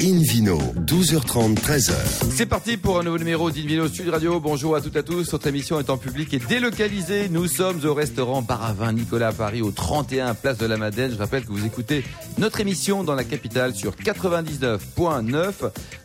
Invino, 0.00 0.58
12h30, 0.86 1.56
13h. 1.56 1.92
C'est 2.30 2.46
parti 2.46 2.76
pour 2.76 3.00
un 3.00 3.02
nouveau 3.02 3.18
numéro 3.18 3.50
d'Invino 3.50 3.88
Sud 3.88 4.08
Radio. 4.10 4.38
Bonjour 4.38 4.76
à 4.76 4.80
toutes 4.80 4.94
et 4.94 5.00
à 5.00 5.02
tous. 5.02 5.32
Notre 5.32 5.48
émission 5.48 5.80
est 5.80 5.90
en 5.90 5.96
public 5.96 6.32
et 6.34 6.38
délocalisée. 6.38 7.28
Nous 7.28 7.48
sommes 7.48 7.84
au 7.84 7.94
restaurant 7.94 8.40
Baravin 8.40 8.92
Nicolas 8.92 9.28
à 9.28 9.32
Paris, 9.32 9.60
au 9.60 9.72
31 9.72 10.34
Place 10.34 10.58
de 10.58 10.66
la 10.66 10.76
Madeleine. 10.76 11.10
Je 11.12 11.18
rappelle 11.18 11.44
que 11.44 11.50
vous 11.50 11.66
écoutez 11.66 12.04
notre 12.38 12.60
émission 12.60 13.02
dans 13.02 13.16
la 13.16 13.24
capitale 13.24 13.74
sur 13.74 13.92
99.9. 13.96 15.52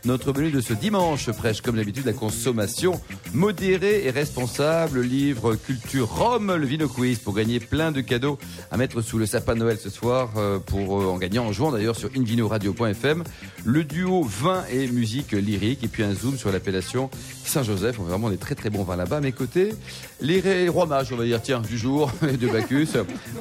Notre 0.06 0.34
menu 0.34 0.50
de 0.50 0.62
ce 0.62 0.74
dimanche 0.74 1.30
prêche 1.32 1.62
comme 1.62 1.76
d'habitude 1.76 2.08
la 2.08 2.14
consommation 2.14 3.00
modérée 3.34 4.06
et 4.06 4.12
responsable. 4.12 5.02
Livre 5.02 5.56
Culture 5.56 6.08
Rome, 6.08 6.56
le 6.56 6.66
Vino 6.66 6.88
Quiz 6.88 7.20
pour 7.20 7.34
gagner 7.34 7.60
plein 7.60 7.92
de 7.92 8.02
cadeaux 8.02 8.38
à 8.72 8.78
mettre 8.78 9.02
sous 9.02 9.18
le 9.18 9.26
sapin 9.26 9.56
de 9.56 9.60
Noël 9.60 9.78
ce 9.78 9.90
soir 9.90 10.30
euh, 10.38 10.60
pour 10.60 11.02
euh, 11.02 11.06
en 11.08 11.18
gagnant 11.18 11.46
en 11.46 11.52
jouant 11.52 11.72
d'ailleurs 11.72 11.96
sur 11.96 12.10
invinoradio.fm. 12.16 13.24
Le 13.66 13.84
duo 13.84 14.24
vin 14.24 14.64
et 14.72 14.88
musique 14.88 15.32
lyrique 15.32 15.84
et 15.84 15.88
puis 15.88 16.04
un 16.04 16.14
zoom 16.14 16.38
sur 16.38 16.52
l'appellation 16.52 17.10
Saint-Joseph. 17.44 17.98
On 18.00 18.06
a 18.06 18.10
vraiment 18.10 18.30
des 18.30 18.38
très 18.38 18.56
très 18.56 18.70
bons 18.70 18.84
vins 18.84 18.96
là-bas. 18.96 19.18
À 19.18 19.22
mes 19.22 19.32
côtés, 19.32 19.74
les 20.22 20.70
rois 20.70 20.86
mages, 20.86 21.12
on 21.12 21.18
va 21.18 21.26
dire, 21.26 21.42
tiens, 21.42 21.62
du 21.62 21.78
jour, 21.78 22.12
de 22.22 22.48
Bacchus, 22.48 22.90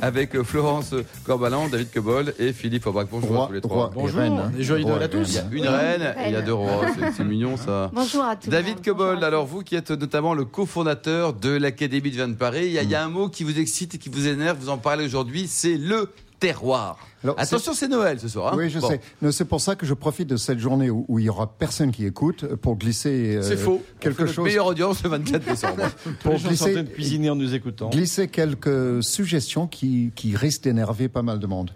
avec 0.01 0.41
Florence 0.43 0.95
Corbalan, 1.25 1.69
David 1.69 1.91
Cobol 1.93 2.35
et 2.39 2.53
Philippe 2.53 2.87
Aubrac. 2.87 3.09
Bonjour 3.11 3.45
à 3.45 3.47
tous 3.47 3.53
les 3.53 3.61
trois. 3.61 3.91
Bonjour, 3.93 4.21
et 4.23 4.63
joyeux 4.63 4.85
Noël 4.85 5.03
à 5.03 5.09
tous. 5.09 5.29
Il 5.29 5.35
y 5.35 5.39
a 5.39 5.45
une 5.53 5.69
reine 5.69 6.15
et 6.19 6.29
il 6.29 6.33
y 6.33 6.37
a 6.37 6.43
deux 6.43 6.55
rois. 6.55 6.87
C'est 7.17 7.25
mignon 7.25 7.57
ça. 7.57 7.91
Bonjour 7.93 8.25
à 8.25 8.37
tous. 8.37 8.49
David 8.49 8.83
Cobol, 8.85 9.23
alors 9.23 9.47
vous 9.47 9.63
qui 9.63 9.77
êtes 9.77 9.82
notamment 9.91 10.35
le 10.35 10.45
cofondateur 10.45 11.33
de 11.33 11.51
l'Académie 11.51 12.11
de 12.11 12.17
vin 12.17 12.29
de 12.29 12.35
Paris, 12.35 12.67
il 12.67 12.73
y, 12.73 12.79
a, 12.79 12.83
il 12.83 12.91
y 12.91 12.95
a 12.95 13.05
un 13.05 13.09
mot 13.09 13.29
qui 13.29 13.45
vous 13.45 13.59
excite 13.59 13.95
et 13.95 13.99
qui 13.99 14.09
vous 14.09 14.27
énerve, 14.27 14.59
vous 14.59 14.69
en 14.69 14.79
parlez 14.79 15.05
aujourd'hui, 15.05 15.47
c'est 15.49 15.77
le 15.77 16.09
terroir. 16.43 16.99
Attention, 17.37 17.73
c'est 17.73 17.87
Noël 17.87 18.19
ce 18.19 18.27
soir. 18.27 18.53
Hein 18.53 18.57
oui, 18.59 18.69
je 18.69 18.81
sais. 18.81 19.01
C'est 19.31 19.45
pour 19.45 19.61
ça 19.61 19.77
que 19.77 19.87
je 19.87 19.95
profite 19.95 20.29
de 20.29 20.37
cette 20.37 20.59
journée 20.59 20.91
où, 20.91 21.19
il 21.21 21.25
y 21.25 21.29
aura 21.29 21.47
personne 21.47 21.93
qui 21.93 22.05
écoute 22.05 22.57
pour 22.57 22.77
glisser 22.77 23.37
euh, 23.37 23.57
faux. 23.57 23.81
quelque 24.01 24.27
chose. 24.27 24.45
Meilleure 24.45 24.67
audience 24.67 25.05
le 25.05 25.11
24 25.11 25.45
décembre. 25.45 25.85
pour 26.25 26.35
glisser, 26.35 26.81
en 26.81 26.85
cuisiner 26.85 27.31
en 27.31 27.37
nous 27.37 27.55
écoutant. 27.55 27.91
Glisser 27.91 28.27
quelques 28.27 29.05
suggestions 29.05 29.69
qui, 29.69 30.11
qui 30.17 30.35
risquent 30.35 30.65
d'énerver 30.65 31.09
pas 31.09 31.23
mal 31.23 31.39
de 31.39 31.47
monde. 31.47 31.71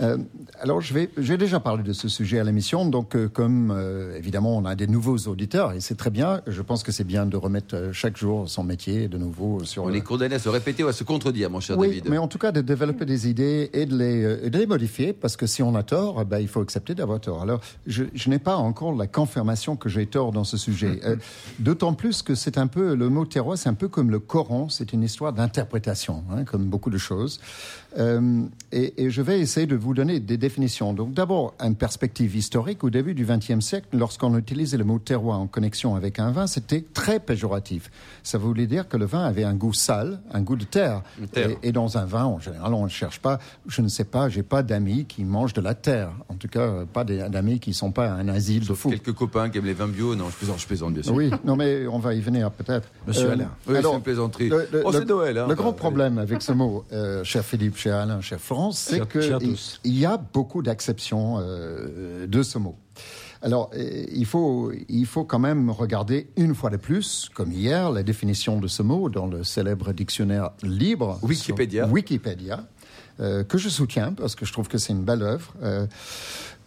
Euh, 0.00 0.18
alors, 0.60 0.80
je 0.80 0.94
vais, 0.94 1.10
j'ai 1.18 1.36
déjà 1.36 1.60
parlé 1.60 1.82
de 1.82 1.92
ce 1.92 2.08
sujet 2.08 2.38
à 2.38 2.44
l'émission, 2.44 2.86
donc 2.86 3.16
euh, 3.16 3.28
comme 3.28 3.70
euh, 3.70 4.16
évidemment 4.16 4.56
on 4.56 4.64
a 4.64 4.74
des 4.74 4.86
nouveaux 4.86 5.16
auditeurs 5.28 5.72
et 5.72 5.80
c'est 5.80 5.94
très 5.94 6.10
bien. 6.10 6.40
Je 6.46 6.62
pense 6.62 6.82
que 6.82 6.92
c'est 6.92 7.04
bien 7.04 7.26
de 7.26 7.36
remettre 7.36 7.90
chaque 7.92 8.16
jour 8.16 8.48
son 8.48 8.64
métier 8.64 9.08
de 9.08 9.18
nouveau 9.18 9.64
sur. 9.64 9.84
On 9.84 9.88
les 9.88 10.00
condamne 10.00 10.32
à 10.32 10.38
se 10.38 10.48
répéter 10.48 10.84
ou 10.84 10.88
à 10.88 10.92
se 10.92 11.04
contredire, 11.04 11.50
mon 11.50 11.60
cher 11.60 11.78
oui, 11.78 11.88
David. 11.88 12.08
mais 12.08 12.18
en 12.18 12.28
tout 12.28 12.38
cas 12.38 12.52
de 12.52 12.60
développer 12.60 13.04
des 13.04 13.28
idées 13.28 13.70
et 13.72 13.86
de 13.86 13.96
les, 13.96 14.50
de 14.50 14.58
les 14.58 14.66
modifier, 14.66 15.12
parce 15.12 15.36
que 15.36 15.46
si 15.46 15.62
on 15.62 15.74
a 15.74 15.82
tort, 15.82 16.24
ben, 16.24 16.38
il 16.38 16.48
faut 16.48 16.60
accepter 16.60 16.94
d'avoir 16.94 17.20
tort. 17.20 17.42
Alors, 17.42 17.60
je, 17.86 18.04
je 18.14 18.30
n'ai 18.30 18.38
pas 18.38 18.56
encore 18.56 18.94
la 18.94 19.06
confirmation 19.06 19.76
que 19.76 19.88
j'ai 19.88 20.06
tort 20.06 20.32
dans 20.32 20.44
ce 20.44 20.56
sujet. 20.56 21.00
D'autant 21.58 21.92
plus 21.94 22.22
que 22.22 22.34
c'est 22.34 22.58
un 22.58 22.66
peu 22.66 22.94
le 22.94 23.08
mot 23.08 23.24
terroir, 23.24 23.58
c'est 23.58 23.68
un 23.68 23.74
peu 23.74 23.88
comme 23.88 24.10
le 24.10 24.18
Coran, 24.18 24.68
c'est 24.68 24.92
une 24.92 25.02
histoire 25.02 25.32
d'interprétation, 25.32 26.24
hein, 26.30 26.44
comme 26.44 26.64
beaucoup 26.64 26.90
de 26.90 26.98
choses. 26.98 27.40
Et, 28.72 29.04
et, 29.04 29.10
je 29.10 29.22
vais 29.22 29.40
essayer 29.40 29.66
de 29.66 29.74
vous 29.74 29.89
donner 29.94 30.20
des 30.20 30.36
définitions. 30.36 30.92
Donc 30.92 31.12
d'abord, 31.12 31.54
une 31.60 31.74
perspective 31.74 32.34
historique. 32.36 32.84
Au 32.84 32.90
début 32.90 33.14
du 33.14 33.24
XXe 33.24 33.60
siècle, 33.60 33.88
lorsqu'on 33.92 34.36
utilisait 34.36 34.76
le 34.76 34.84
mot 34.84 34.98
terroir 34.98 35.40
en 35.40 35.46
connexion 35.46 35.94
avec 35.94 36.18
un 36.18 36.30
vin, 36.30 36.46
c'était 36.46 36.84
très 36.94 37.20
péjoratif. 37.20 37.90
Ça 38.22 38.38
voulait 38.38 38.66
dire 38.66 38.88
que 38.88 38.96
le 38.96 39.06
vin 39.06 39.24
avait 39.24 39.44
un 39.44 39.54
goût 39.54 39.72
sale, 39.72 40.20
un 40.32 40.42
goût 40.42 40.56
de 40.56 40.64
terre. 40.64 41.02
terre. 41.32 41.50
Et, 41.62 41.68
et, 41.68 41.72
dans 41.72 41.98
un 41.98 42.04
vin, 42.04 42.24
en 42.24 42.38
général, 42.38 42.74
on 42.74 42.84
ne 42.84 42.88
cherche 42.88 43.20
pas, 43.20 43.38
je 43.66 43.82
ne 43.82 43.88
sais 43.88 44.04
pas, 44.04 44.28
j'ai 44.28 44.42
pas 44.42 44.62
d'amis 44.62 45.04
qui 45.06 45.24
mangent 45.24 45.54
de 45.54 45.60
la 45.60 45.74
terre. 45.74 46.10
En 46.28 46.34
tout 46.34 46.48
cas, 46.48 46.84
pas 46.92 47.04
d'amis 47.04 47.60
qui 47.60 47.74
sont 47.74 47.92
pas 47.92 48.10
un 48.10 48.28
asile 48.28 48.64
Sauf 48.64 48.76
de 48.76 48.80
fous. 48.80 48.90
quelques 48.90 49.12
copains 49.12 49.50
qui 49.50 49.58
aiment 49.58 49.66
les 49.66 49.74
vins 49.74 49.88
bio. 49.88 50.14
Non, 50.14 50.28
je 50.30 50.36
plaisante, 50.36 50.60
je 50.60 50.66
plaisante 50.66 50.94
bien 50.94 51.02
sûr. 51.02 51.14
Oui, 51.14 51.30
non 51.44 51.56
mais 51.56 51.86
on 51.86 51.98
va 51.98 52.14
y 52.14 52.20
venir 52.20 52.50
peut-être. 52.50 52.88
Monsieur 53.06 53.28
euh, 53.28 53.32
Alain. 53.32 53.50
Oui, 53.66 53.76
c'est 53.80 53.92
une 53.92 54.02
plaisanterie. 54.02 54.48
Le, 54.48 54.68
le, 54.72 54.82
oh, 54.84 54.92
c'est 54.92 55.08
Noël. 55.08 55.38
Hein. 55.38 55.46
Le 55.48 55.54
grand 55.54 55.72
problème 55.72 56.18
avec 56.18 56.42
ce 56.42 56.52
mot, 56.52 56.84
euh, 56.92 57.24
cher 57.24 57.44
Philippe, 57.44 57.76
cher 57.76 57.96
Alain, 57.96 58.20
cher 58.20 58.40
France, 58.40 58.90
c'est 58.90 59.00
qu'il 59.82 59.98
y 59.98 60.06
a 60.06 60.16
beaucoup 60.16 60.62
d'acceptions 60.62 61.38
euh, 61.40 62.26
de 62.26 62.42
ce 62.42 62.58
mot. 62.58 62.76
Alors, 63.42 63.70
euh, 63.74 64.04
il 64.12 64.26
faut, 64.26 64.72
il 64.88 65.06
faut 65.06 65.24
quand 65.24 65.38
même 65.38 65.70
regarder 65.70 66.28
une 66.36 66.54
fois 66.54 66.70
de 66.70 66.76
plus, 66.76 67.30
comme 67.34 67.52
hier, 67.52 67.90
la 67.90 68.02
définition 68.02 68.60
de 68.60 68.68
ce 68.68 68.82
mot 68.82 69.08
dans 69.08 69.26
le 69.26 69.44
célèbre 69.44 69.92
dictionnaire 69.92 70.50
libre. 70.62 71.18
Wikipédia. 71.22 71.86
Wikipédia, 71.86 72.66
euh, 73.20 73.42
que 73.44 73.56
je 73.56 73.68
soutiens 73.68 74.12
parce 74.12 74.34
que 74.34 74.44
je 74.44 74.52
trouve 74.52 74.68
que 74.68 74.78
c'est 74.78 74.92
une 74.92 75.04
belle 75.04 75.22
œuvre. 75.22 75.54
Euh, 75.62 75.86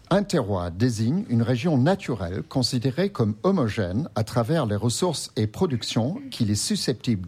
un 0.09 0.23
terroir 0.23 0.71
désigne 0.71 1.25
une 1.29 1.41
région 1.41 1.77
naturelle 1.77 2.43
considérée 2.43 3.09
comme 3.09 3.35
homogène 3.43 4.09
à 4.15 4.23
travers 4.23 4.65
les 4.65 4.75
ressources 4.75 5.31
et 5.35 5.47
productions 5.47 6.17
qu'il 6.29 6.51
est 6.51 6.55
susceptible 6.55 7.27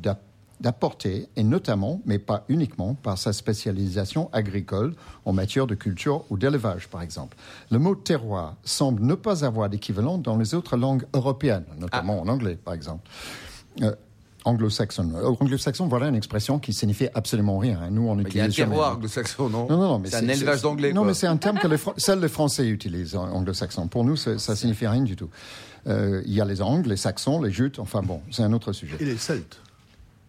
d'apporter 0.65 1.29
et 1.35 1.43
notamment, 1.43 2.01
mais 2.07 2.17
pas 2.17 2.43
uniquement, 2.49 2.95
par 2.95 3.19
sa 3.19 3.33
spécialisation 3.33 4.31
agricole 4.33 4.95
en 5.23 5.31
matière 5.31 5.67
de 5.67 5.75
culture 5.75 6.25
ou 6.31 6.39
d'élevage, 6.39 6.87
par 6.87 7.03
exemple. 7.03 7.37
Le 7.69 7.77
mot 7.77 7.93
terroir 7.93 8.55
semble 8.63 9.03
ne 9.03 9.13
pas 9.13 9.45
avoir 9.45 9.69
d'équivalent 9.69 10.17
dans 10.17 10.37
les 10.37 10.55
autres 10.55 10.75
langues 10.75 11.05
européennes, 11.13 11.65
notamment 11.79 12.17
ah. 12.17 12.23
en 12.23 12.27
anglais, 12.29 12.55
par 12.55 12.73
exemple. 12.73 13.07
Euh, 13.83 13.93
anglo-saxon. 14.43 15.11
Euh, 15.13 15.35
anglo-saxon, 15.39 15.87
voilà 15.87 16.07
une 16.07 16.15
expression 16.15 16.57
qui 16.57 16.73
signifie 16.73 17.09
absolument 17.13 17.59
rien. 17.59 17.87
Nous, 17.91 18.07
on 18.07 18.17
utilise. 18.17 18.33
Il 18.33 18.37
y 18.37 18.41
a 18.41 18.65
un 18.65 18.69
terroir 18.69 18.95
anglo-saxon, 18.95 19.49
non? 19.49 19.67
Non, 19.69 19.77
non, 19.77 19.87
non 19.89 19.99
mais 19.99 20.09
c'est 20.09 20.15
un 20.15 20.27
élevage 20.27 20.63
d'anglais. 20.63 20.93
Non, 20.93 21.03
mais 21.03 21.13
c'est 21.13 21.27
un 21.27 21.37
terme 21.37 21.59
que 21.59 21.67
les, 21.67 21.77
seuls 21.97 22.19
les 22.19 22.27
Français 22.27 22.67
utilisent, 22.67 23.15
anglo-saxon. 23.15 23.87
Pour 23.87 24.03
nous, 24.03 24.15
ça 24.15 24.55
signifie 24.55 24.87
rien 24.87 25.03
du 25.03 25.15
tout. 25.15 25.29
Euh, 25.87 26.23
il 26.25 26.33
y 26.33 26.41
a 26.41 26.45
les 26.45 26.63
Angles, 26.63 26.89
les 26.89 26.97
Saxons, 26.97 27.39
les 27.39 27.51
Jutes. 27.51 27.77
Enfin 27.77 28.01
bon, 28.01 28.21
c'est 28.31 28.41
un 28.41 28.53
autre 28.53 28.73
sujet. 28.73 28.97
Et 28.99 29.05
les 29.05 29.17
Celtes. 29.17 29.59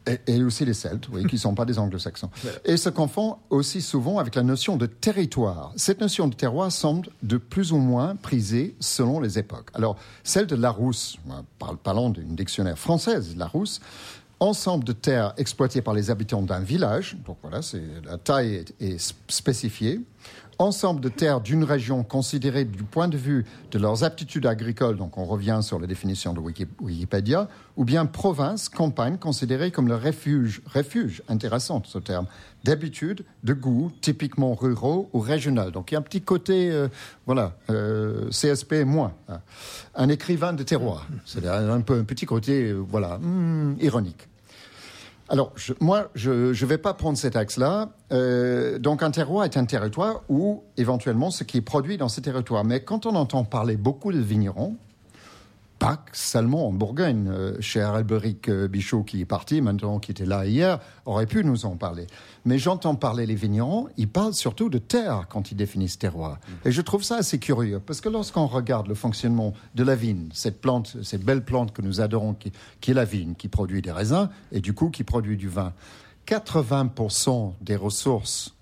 Et, 0.07 0.21
et, 0.27 0.43
aussi 0.43 0.65
les 0.65 0.75
Celtes, 0.75 1.09
oui, 1.13 1.27
qui 1.27 1.35
ne 1.35 1.41
sont 1.41 1.55
pas 1.55 1.65
des 1.65 1.79
anglo-saxons. 1.79 2.31
Et 2.65 2.77
se 2.77 2.89
confond 2.89 3.39
aussi 3.51 3.83
souvent 3.83 4.19
avec 4.19 4.35
la 4.35 4.43
notion 4.43 4.77
de 4.77 4.87
territoire. 4.87 5.73
Cette 5.77 6.01
notion 6.01 6.29
de 6.29 6.35
terroir 6.35 6.71
semble 6.71 7.09
de 7.23 7.37
plus 7.37 7.73
ou 7.73 7.79
moins 7.79 8.17
prisée 8.17 8.77
selon 8.81 9.21
les 9.21 9.39
époques. 9.39 9.71
Alors, 9.75 9.97
celle 10.23 10.47
de 10.47 10.57
Larousse, 10.57 11.19
parlant 11.83 12.11
d'une 12.11 12.37
dictionnaire 12.37 12.79
française, 12.79 13.37
Larousse, 13.37 13.81
ensemble 14.41 14.85
de 14.85 14.93
terres 14.93 15.33
exploitées 15.39 15.83
par 15.83 15.95
les 15.95 16.11
habitants 16.11 16.43
d'un 16.43 16.61
village, 16.61 17.17
donc 17.25 17.39
voilà, 17.43 17.63
c'est, 17.63 17.83
la 18.05 18.19
taille 18.19 18.55
est, 18.55 18.75
est 18.81 19.15
spécifiée, 19.29 20.01
ensemble 20.59 21.01
de 21.01 21.09
terres 21.09 21.41
d'une 21.41 21.65
région 21.65 22.03
considérée 22.03 22.65
du 22.65 22.83
point 22.83 23.09
de 23.09 23.17
vue 23.17 23.45
de 23.71 23.79
leurs 23.79 24.05
aptitudes 24.05 24.47
agricoles, 24.47 24.97
donc 24.97 25.19
on 25.19 25.25
revient 25.25 25.61
sur 25.63 25.79
la 25.79 25.87
définition 25.87 26.33
de 26.33 26.41
Wikipédia, 26.81 27.49
ou 27.77 27.85
bien 27.85 28.07
province, 28.07 28.69
campagne, 28.69 29.19
considérée 29.19 29.71
comme 29.71 29.89
le 29.89 29.97
refuge, 29.97 30.63
refuge, 30.73 31.23
intéressant 31.29 31.83
ce 31.85 31.99
terme, 31.99 32.27
d'habitude, 32.65 33.25
de 33.45 33.53
goût, 33.53 33.93
typiquement 34.01 34.55
ruraux 34.55 35.11
ou 35.13 35.21
régional. 35.21 35.73
Donc 35.73 35.91
il 35.91 35.95
y 35.95 35.97
a 35.97 36.01
un 36.01 36.03
petit 36.03 36.23
côté, 36.23 36.71
euh, 36.71 36.89
voilà, 37.27 37.57
euh, 37.71 38.31
CSP 38.31 38.85
moins, 38.85 39.13
hein. 39.29 39.41
un 39.95 40.09
écrivain 40.09 40.53
de 40.53 40.63
terroir, 40.63 41.07
c'est 41.25 41.47
un 41.47 41.71
un 41.77 41.81
petit 41.81 42.27
côté, 42.27 42.71
euh, 42.71 42.83
voilà, 42.89 43.19
hmm, 43.19 43.77
ironique. 43.81 44.29
Alors, 45.29 45.53
je, 45.57 45.73
moi, 45.81 46.11
je 46.15 46.31
ne 46.31 46.67
vais 46.67 46.79
pas 46.79 46.95
prendre 46.95 47.19
cet 47.19 47.35
axe-là. 47.35 47.91
Euh, 48.13 48.79
donc, 48.79 49.03
un 49.03 49.11
terroir 49.11 49.45
est 49.45 49.57
un 49.57 49.65
territoire 49.65 50.23
où, 50.29 50.63
éventuellement, 50.77 51.31
ce 51.31 51.43
qui 51.43 51.59
est 51.59 51.63
produit 51.63 51.97
dans 51.97 52.09
ce 52.09 52.21
territoire. 52.21 52.65
Mais 52.65 52.81
quand 52.81 53.07
on 53.07 53.15
entend 53.17 53.45
parler 53.45 53.77
beaucoup 53.77 54.13
de 54.13 54.21
vignerons, 54.21 54.77
pas 55.87 56.05
seulement 56.13 56.69
en 56.69 56.73
Bourgogne. 56.73 57.29
Euh, 57.29 57.57
cher 57.61 57.95
Alberic 57.95 58.49
euh, 58.49 58.67
Bichot, 58.67 59.05
qui 59.05 59.21
est 59.21 59.27
parti 59.27 59.61
maintenant, 59.61 59.99
qui 59.99 60.11
était 60.11 60.27
là 60.27 60.47
hier, 60.47 60.81
aurait 61.05 61.27
pu 61.27 61.45
nous 61.45 61.65
en 61.65 61.77
parler. 61.77 62.07
Mais 62.45 62.59
j'entends 62.59 62.95
parler 62.95 63.27
les 63.27 63.35
vignerons, 63.35 63.89
ils 63.97 64.09
parlent 64.09 64.35
surtout 64.35 64.69
de 64.69 64.79
terre 64.79 65.27
quand 65.29 65.51
ils 65.51 65.55
définissent 65.55 65.99
terroir. 65.99 66.39
Et 66.65 66.73
je 66.73 66.81
trouve 66.83 67.03
ça 67.03 67.17
assez 67.17 67.39
curieux, 67.39 67.81
parce 67.81 68.01
que 68.01 68.09
lorsqu'on 68.09 68.47
regarde 68.47 68.89
le 68.89 68.95
fonctionnement 68.95 69.53
de 69.75 69.85
la 69.85 69.95
vigne, 69.95 70.29
cette 70.33 70.61
plante, 70.61 70.97
cette 71.03 71.25
belle 71.25 71.45
plante 71.45 71.73
que 71.73 71.83
nous 71.83 72.01
adorons, 72.01 72.35
qui, 72.35 72.53
qui 72.81 72.91
est 72.91 72.95
la 72.95 73.05
vigne, 73.05 73.35
qui 73.35 73.49
produit 73.49 73.83
des 73.83 73.93
raisins, 73.93 74.29
et 74.53 74.61
du 74.61 74.75
coup 74.75 74.91
qui 74.91 75.05
produit 75.05 75.37
du 75.37 75.49
vin, 75.49 75.73
80% 76.27 77.55
des 77.61 77.77
ressources 77.77 78.55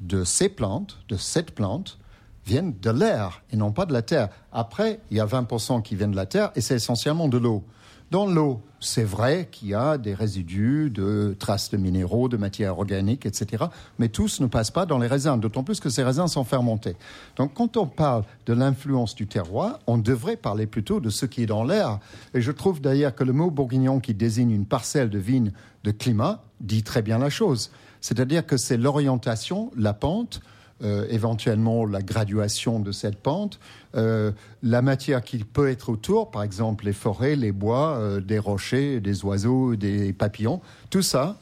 de 0.00 0.24
ces 0.24 0.48
plantes, 0.48 0.98
de 1.08 1.16
cette 1.16 1.52
plante, 1.52 1.99
viennent 2.46 2.74
de 2.80 2.90
l'air 2.90 3.42
et 3.52 3.56
non 3.56 3.72
pas 3.72 3.86
de 3.86 3.92
la 3.92 4.02
terre. 4.02 4.28
Après, 4.52 5.00
il 5.10 5.16
y 5.16 5.20
a 5.20 5.26
20% 5.26 5.82
qui 5.82 5.94
viennent 5.94 6.12
de 6.12 6.16
la 6.16 6.26
terre 6.26 6.50
et 6.56 6.60
c'est 6.60 6.74
essentiellement 6.74 7.28
de 7.28 7.38
l'eau. 7.38 7.64
Dans 8.10 8.26
l'eau, 8.26 8.60
c'est 8.80 9.04
vrai 9.04 9.48
qu'il 9.52 9.68
y 9.68 9.74
a 9.74 9.96
des 9.96 10.14
résidus 10.14 10.90
de 10.90 11.36
traces 11.38 11.70
de 11.70 11.76
minéraux, 11.76 12.28
de 12.28 12.36
matières 12.36 12.76
organiques, 12.76 13.24
etc. 13.24 13.66
Mais 14.00 14.08
tous 14.08 14.40
ne 14.40 14.46
passent 14.46 14.72
pas 14.72 14.84
dans 14.84 14.98
les 14.98 15.06
raisins, 15.06 15.38
d'autant 15.38 15.62
plus 15.62 15.78
que 15.78 15.90
ces 15.90 16.02
raisins 16.02 16.26
sont 16.26 16.42
fermentés. 16.42 16.96
Donc 17.36 17.54
quand 17.54 17.76
on 17.76 17.86
parle 17.86 18.24
de 18.46 18.52
l'influence 18.52 19.14
du 19.14 19.28
terroir, 19.28 19.78
on 19.86 19.96
devrait 19.96 20.36
parler 20.36 20.66
plutôt 20.66 20.98
de 20.98 21.08
ce 21.08 21.24
qui 21.24 21.44
est 21.44 21.46
dans 21.46 21.62
l'air. 21.62 22.00
Et 22.34 22.40
je 22.40 22.50
trouve 22.50 22.80
d'ailleurs 22.80 23.14
que 23.14 23.22
le 23.22 23.32
mot 23.32 23.48
bourguignon 23.52 24.00
qui 24.00 24.12
désigne 24.12 24.50
une 24.50 24.66
parcelle 24.66 25.08
de 25.08 25.18
vigne 25.18 25.52
de 25.84 25.92
climat 25.92 26.42
dit 26.60 26.82
très 26.82 27.02
bien 27.02 27.18
la 27.18 27.30
chose. 27.30 27.70
C'est-à-dire 28.00 28.44
que 28.44 28.56
c'est 28.56 28.76
l'orientation, 28.76 29.70
la 29.76 29.92
pente, 29.92 30.40
euh, 30.82 31.06
éventuellement 31.10 31.84
la 31.84 32.00
graduation 32.00 32.80
de 32.80 32.90
cette 32.90 33.18
pente, 33.18 33.60
euh, 33.96 34.32
la 34.62 34.80
matière 34.80 35.22
qui 35.22 35.38
peut 35.38 35.68
être 35.68 35.90
autour, 35.90 36.30
par 36.30 36.42
exemple 36.42 36.86
les 36.86 36.94
forêts, 36.94 37.36
les 37.36 37.52
bois, 37.52 37.98
euh, 37.98 38.20
des 38.20 38.38
rochers, 38.38 38.98
des 39.00 39.22
oiseaux, 39.24 39.76
des 39.76 40.14
papillons, 40.14 40.62
tout 40.88 41.02
ça 41.02 41.36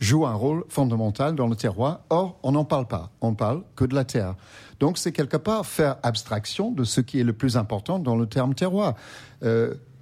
joue 0.00 0.26
un 0.26 0.34
rôle 0.34 0.64
fondamental 0.68 1.34
dans 1.34 1.46
le 1.46 1.56
terroir. 1.56 2.00
Or, 2.10 2.38
on 2.42 2.52
n'en 2.52 2.66
parle 2.66 2.86
pas. 2.86 3.10
On 3.22 3.34
parle 3.34 3.62
que 3.74 3.86
de 3.86 3.94
la 3.94 4.04
terre. 4.04 4.34
Donc, 4.80 4.98
c'est 4.98 5.12
quelque 5.12 5.38
part 5.38 5.64
faire 5.64 5.96
abstraction 6.02 6.70
de 6.70 6.84
ce 6.84 7.00
qui 7.00 7.18
est 7.18 7.24
le 7.24 7.32
plus 7.32 7.56
important 7.56 7.98
dans 7.98 8.14
le 8.14 8.26
terme 8.26 8.54
terroir. 8.54 8.94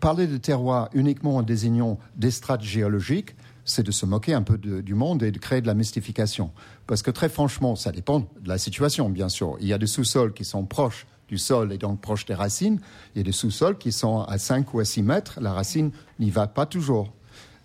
Parler 0.00 0.26
de 0.26 0.36
terroir 0.36 0.90
uniquement 0.92 1.36
en 1.36 1.42
désignant 1.42 1.98
des 2.16 2.30
strates 2.30 2.62
géologiques, 2.62 3.34
c'est 3.66 3.82
de 3.82 3.90
se 3.90 4.06
moquer 4.06 4.32
un 4.32 4.42
peu 4.42 4.56
du 4.56 4.94
monde 4.94 5.22
et 5.22 5.30
de 5.30 5.38
créer 5.38 5.60
de 5.60 5.66
la 5.66 5.74
mystification. 5.74 6.52
Parce 6.86 7.02
que 7.02 7.10
très 7.10 7.28
franchement, 7.28 7.76
ça 7.76 7.92
dépend 7.92 8.20
de 8.20 8.48
la 8.48 8.56
situation, 8.56 9.10
bien 9.10 9.28
sûr. 9.28 9.56
Il 9.60 9.66
y 9.66 9.72
a 9.72 9.78
des 9.78 9.86
sous-sols 9.86 10.32
qui 10.32 10.44
sont 10.44 10.64
proches 10.64 11.06
du 11.28 11.36
sol 11.36 11.72
et 11.72 11.78
donc 11.78 12.00
proches 12.00 12.24
des 12.24 12.34
racines. 12.34 12.80
Il 13.14 13.18
y 13.18 13.20
a 13.20 13.24
des 13.24 13.32
sous-sols 13.32 13.76
qui 13.76 13.92
sont 13.92 14.22
à 14.22 14.38
5 14.38 14.72
ou 14.72 14.80
à 14.80 14.84
6 14.84 15.02
mètres. 15.02 15.38
La 15.40 15.52
racine 15.52 15.90
n'y 16.20 16.30
va 16.30 16.46
pas 16.46 16.64
toujours. 16.64 17.12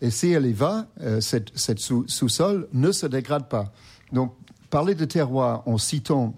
Et 0.01 0.09
si 0.09 0.31
elle 0.31 0.47
y 0.47 0.53
va, 0.53 0.87
euh, 1.01 1.21
cette 1.21 1.79
sous-sol 1.79 2.67
ne 2.73 2.91
se 2.91 3.05
dégrade 3.05 3.47
pas. 3.47 3.71
Donc, 4.11 4.33
parler 4.71 4.95
de 4.95 5.05
terroir 5.05 5.61
en 5.67 5.77
citant 5.77 6.33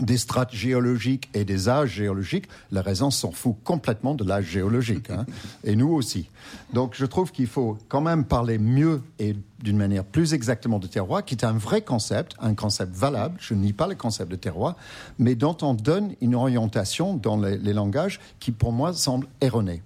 des 0.00 0.18
strates 0.18 0.54
géologiques 0.54 1.28
et 1.34 1.44
des 1.44 1.68
âges 1.68 1.94
géologiques, 1.94 2.48
la 2.70 2.82
raison 2.82 3.10
s'en 3.10 3.30
fout 3.30 3.56
complètement 3.64 4.14
de 4.14 4.24
l'âge 4.24 4.44
géologique, 4.44 5.10
hein, 5.10 5.24
et 5.64 5.76
nous 5.76 5.88
aussi. 5.88 6.28
Donc 6.72 6.94
je 6.94 7.06
trouve 7.06 7.32
qu'il 7.32 7.46
faut 7.46 7.78
quand 7.88 8.00
même 8.00 8.24
parler 8.24 8.58
mieux 8.58 9.02
et 9.18 9.36
d'une 9.62 9.76
manière 9.76 10.04
plus 10.04 10.34
exactement 10.34 10.78
de 10.78 10.86
terroir, 10.86 11.24
qui 11.24 11.34
est 11.34 11.44
un 11.44 11.56
vrai 11.56 11.80
concept, 11.80 12.34
un 12.40 12.54
concept 12.54 12.94
valable, 12.94 13.36
je 13.40 13.54
nie 13.54 13.72
pas 13.72 13.86
le 13.86 13.94
concept 13.94 14.30
de 14.30 14.36
terroir, 14.36 14.76
mais 15.18 15.34
dont 15.34 15.56
on 15.62 15.74
donne 15.74 16.14
une 16.20 16.34
orientation 16.34 17.14
dans 17.14 17.40
les, 17.40 17.56
les 17.56 17.72
langages 17.72 18.20
qui 18.38 18.52
pour 18.52 18.72
moi 18.72 18.92
semble 18.92 19.26
erronée. 19.40 19.82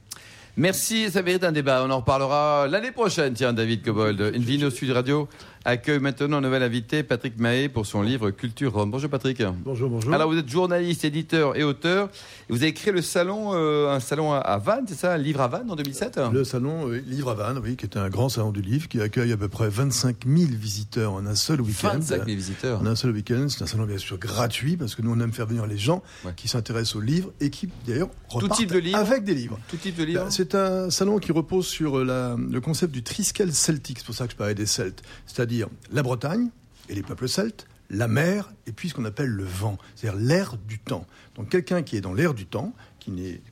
Merci, 0.56 1.10
ça 1.10 1.22
mérite 1.22 1.44
un 1.44 1.52
débat. 1.52 1.84
On 1.86 1.90
en 1.90 1.98
reparlera 1.98 2.66
l'année 2.68 2.90
prochaine, 2.90 3.32
tiens, 3.32 3.52
David 3.52 3.82
Cobold. 3.82 4.32
Une 4.34 4.64
au 4.64 4.70
Sud 4.70 4.90
Radio 4.90 5.28
accueille 5.64 5.98
maintenant 5.98 6.38
un 6.38 6.40
nouvel 6.40 6.62
invité, 6.62 7.02
Patrick 7.02 7.38
Mahé, 7.38 7.68
pour 7.68 7.86
son 7.86 8.02
livre 8.02 8.30
Culture 8.30 8.72
Rome. 8.72 8.90
Bonjour 8.90 9.10
Patrick. 9.10 9.42
Bonjour, 9.64 9.90
bonjour. 9.90 10.12
Alors 10.14 10.30
vous 10.30 10.38
êtes 10.38 10.48
journaliste, 10.48 11.04
éditeur 11.04 11.56
et 11.56 11.64
auteur. 11.64 12.08
Vous 12.48 12.62
avez 12.62 12.72
créé 12.72 12.92
le 12.92 13.02
salon, 13.02 13.50
euh, 13.54 13.90
un 13.90 14.00
salon 14.00 14.32
à 14.32 14.58
Vannes, 14.58 14.84
c'est 14.88 14.94
ça, 14.94 15.14
un 15.14 15.18
livre 15.18 15.40
à 15.40 15.48
Vannes 15.48 15.70
en 15.70 15.76
2007 15.76 16.20
Le 16.32 16.44
salon 16.44 16.88
Livre 16.88 17.30
à 17.30 17.34
Vannes, 17.34 17.60
oui, 17.62 17.76
qui 17.76 17.84
est 17.84 17.96
un 17.96 18.08
grand 18.08 18.28
salon 18.28 18.52
du 18.52 18.62
livre 18.62 18.88
qui 18.88 19.00
accueille 19.00 19.32
à 19.32 19.36
peu 19.36 19.48
près 19.48 19.68
25 19.68 20.26
000 20.26 20.50
visiteurs 20.52 21.12
en 21.12 21.26
un 21.26 21.34
seul 21.34 21.60
week-end. 21.60 21.92
25 21.94 22.16
000 22.16 22.26
visiteurs. 22.26 22.80
En 22.80 22.86
un 22.86 22.96
seul 22.96 23.12
week-end. 23.12 23.46
C'est 23.48 23.62
un 23.62 23.66
salon 23.66 23.84
bien 23.84 23.98
sûr 23.98 24.18
gratuit 24.18 24.76
parce 24.76 24.94
que 24.94 25.02
nous 25.02 25.12
on 25.12 25.20
aime 25.20 25.32
faire 25.32 25.46
venir 25.46 25.66
les 25.66 25.78
gens 25.78 26.02
qui 26.36 26.48
s'intéressent 26.48 26.96
aux 26.96 27.00
livres 27.00 27.32
et 27.40 27.50
qui 27.50 27.68
d'ailleurs 27.86 28.08
repartent 28.28 28.56
type 28.56 28.72
de 28.72 28.78
livre. 28.78 28.98
avec 28.98 29.24
des 29.24 29.34
livres. 29.34 29.58
Tout 29.68 29.76
type 29.76 29.96
de 29.96 30.04
livres. 30.04 30.24
Bah, 30.24 30.30
c'est 30.30 30.54
un 30.54 30.90
salon 30.90 31.18
qui 31.18 31.32
repose 31.32 31.66
sur 31.66 31.98
le 31.98 32.58
concept 32.60 32.92
du 32.92 33.02
triskel 33.02 33.52
celtique. 33.52 33.98
C'est 33.98 34.06
pour 34.06 34.14
ça 34.14 34.26
que 34.26 34.32
je 34.32 34.36
parlais 34.36 34.54
des 34.54 34.66
Celtes. 34.66 35.02
C'est-à-dire 35.26 35.49
la 35.90 36.02
Bretagne 36.02 36.48
et 36.88 36.94
les 36.94 37.02
peuples 37.02 37.28
celtes, 37.28 37.66
la 37.90 38.08
mer 38.08 38.52
et 38.66 38.72
puis 38.72 38.88
ce 38.88 38.94
qu'on 38.94 39.04
appelle 39.04 39.28
le 39.28 39.44
vent, 39.44 39.76
c'est-à-dire 39.96 40.20
l'air 40.20 40.56
du 40.56 40.78
temps. 40.78 41.06
Donc 41.34 41.48
quelqu'un 41.48 41.82
qui 41.82 41.96
est 41.96 42.00
dans 42.00 42.14
l'air 42.14 42.34
du 42.34 42.46
temps, 42.46 42.72
qui 42.98 43.10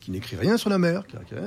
n'écrit 0.08 0.36
rien 0.36 0.56
sur 0.56 0.70
la 0.70 0.78
mer, 0.78 1.02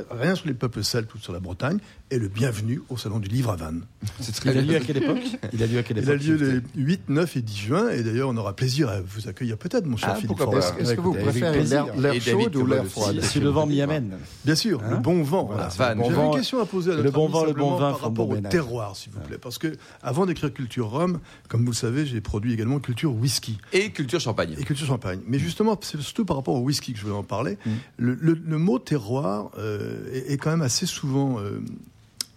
rien 0.10 0.36
sur 0.36 0.48
les 0.48 0.54
peuples 0.54 0.84
celtes 0.84 1.14
ou 1.14 1.18
sur 1.20 1.34
la 1.34 1.40
Bretagne, 1.40 1.80
est 2.12 2.20
le 2.20 2.28
bienvenu 2.28 2.82
au 2.90 2.98
Salon 2.98 3.20
du 3.20 3.30
Livre 3.30 3.52
à 3.52 3.56
Vannes. 3.56 3.86
Il 4.46 4.50
a 4.58 4.62
lieu 4.62 4.76
à 4.76 4.80
quelle 4.82 4.98
époque? 4.98 5.24
Il 5.54 5.64
a 5.64 5.68
lieu 5.68 5.80
à 5.80 5.84
quelle 5.84 5.98
époque 5.98 6.18
Il 6.22 6.32
a 6.32 6.36
lieu 6.36 6.62
les 6.76 6.84
8, 6.84 7.10
9 7.10 7.38
et 7.38 7.42
10 7.42 7.58
juin, 7.58 7.90
et 7.90 8.04
d'ailleurs 8.04 8.30
on 8.30 8.38
aura 8.38 8.54
plaisir 8.54 8.90
à 8.90 9.00
vous 9.00 9.30
accueillir 9.30 9.58
peut-être, 9.58 9.86
mon 9.86 9.96
cher 9.96 10.10
ah, 10.12 10.16
Philippe 10.16 10.42
Est-ce 10.80 10.94
que 10.94 11.02
vous 11.02 11.14
préférez 11.14 11.64
l'air 11.64 12.22
chaud 12.22 12.50
ou 12.56 12.66
l'air 12.66 12.86
froid 12.86 13.12
Si 13.22 13.40
le 13.40 13.50
vent 13.50 13.66
m'y 13.66 13.82
amène. 13.82 14.18
Bien 14.44 14.56
sûr, 14.56 14.82
le 14.82 14.96
hein 14.96 15.00
bon 15.00 15.24
vent. 15.24 15.46
Voilà. 15.46 15.70
J'avais 15.70 16.02
une 16.02 16.34
question 16.34 16.62
à 16.62 16.66
poser 16.66 16.92
à 16.92 16.96
notre 16.96 17.06
le 17.06 17.12
bon 17.12 17.30
vent, 17.30 17.46
le 17.46 17.54
bon 17.54 17.76
vin, 17.76 17.92
par 17.92 18.02
rapport 18.02 18.30
au 18.30 18.38
terroir, 18.38 18.96
s'il 18.96 19.14
vous 19.14 19.22
plaît. 19.22 19.38
Parce 19.38 19.58
que 19.58 19.74
avant 20.04 20.26
d'écrire 20.26 20.54
Culture 20.54 20.90
Rome, 20.90 21.20
comme 21.48 21.62
vous 21.62 21.72
le 21.72 21.76
savez, 21.76 22.06
j'ai 22.06 22.20
produit 22.20 22.54
également 22.54 22.80
Culture 22.80 23.16
Whisky. 23.16 23.58
Et 23.72 23.92
Culture 23.92 24.20
Champagne. 24.20 24.56
Et 24.60 24.64
Culture 24.64 24.88
Champagne. 24.88 25.22
Mais 25.28 25.40
justement, 25.40 25.80
c'est 25.82 26.00
surtout 26.02 26.26
par 26.26 26.36
rapport 26.36 26.56
au 26.56 26.62
whisky 26.62 26.92
que 26.92 27.00
je 27.00 27.04
voulais 27.04 27.16
en 27.16 27.24
parler. 27.24 27.58
Mm. 27.66 27.72
Le 27.98 28.58
mot 28.58 28.80
terroir 28.80 29.52
euh, 29.58 30.10
est, 30.28 30.38
quand 30.38 30.52
même 30.52 30.62
assez 30.62 30.86
souvent 30.86 31.40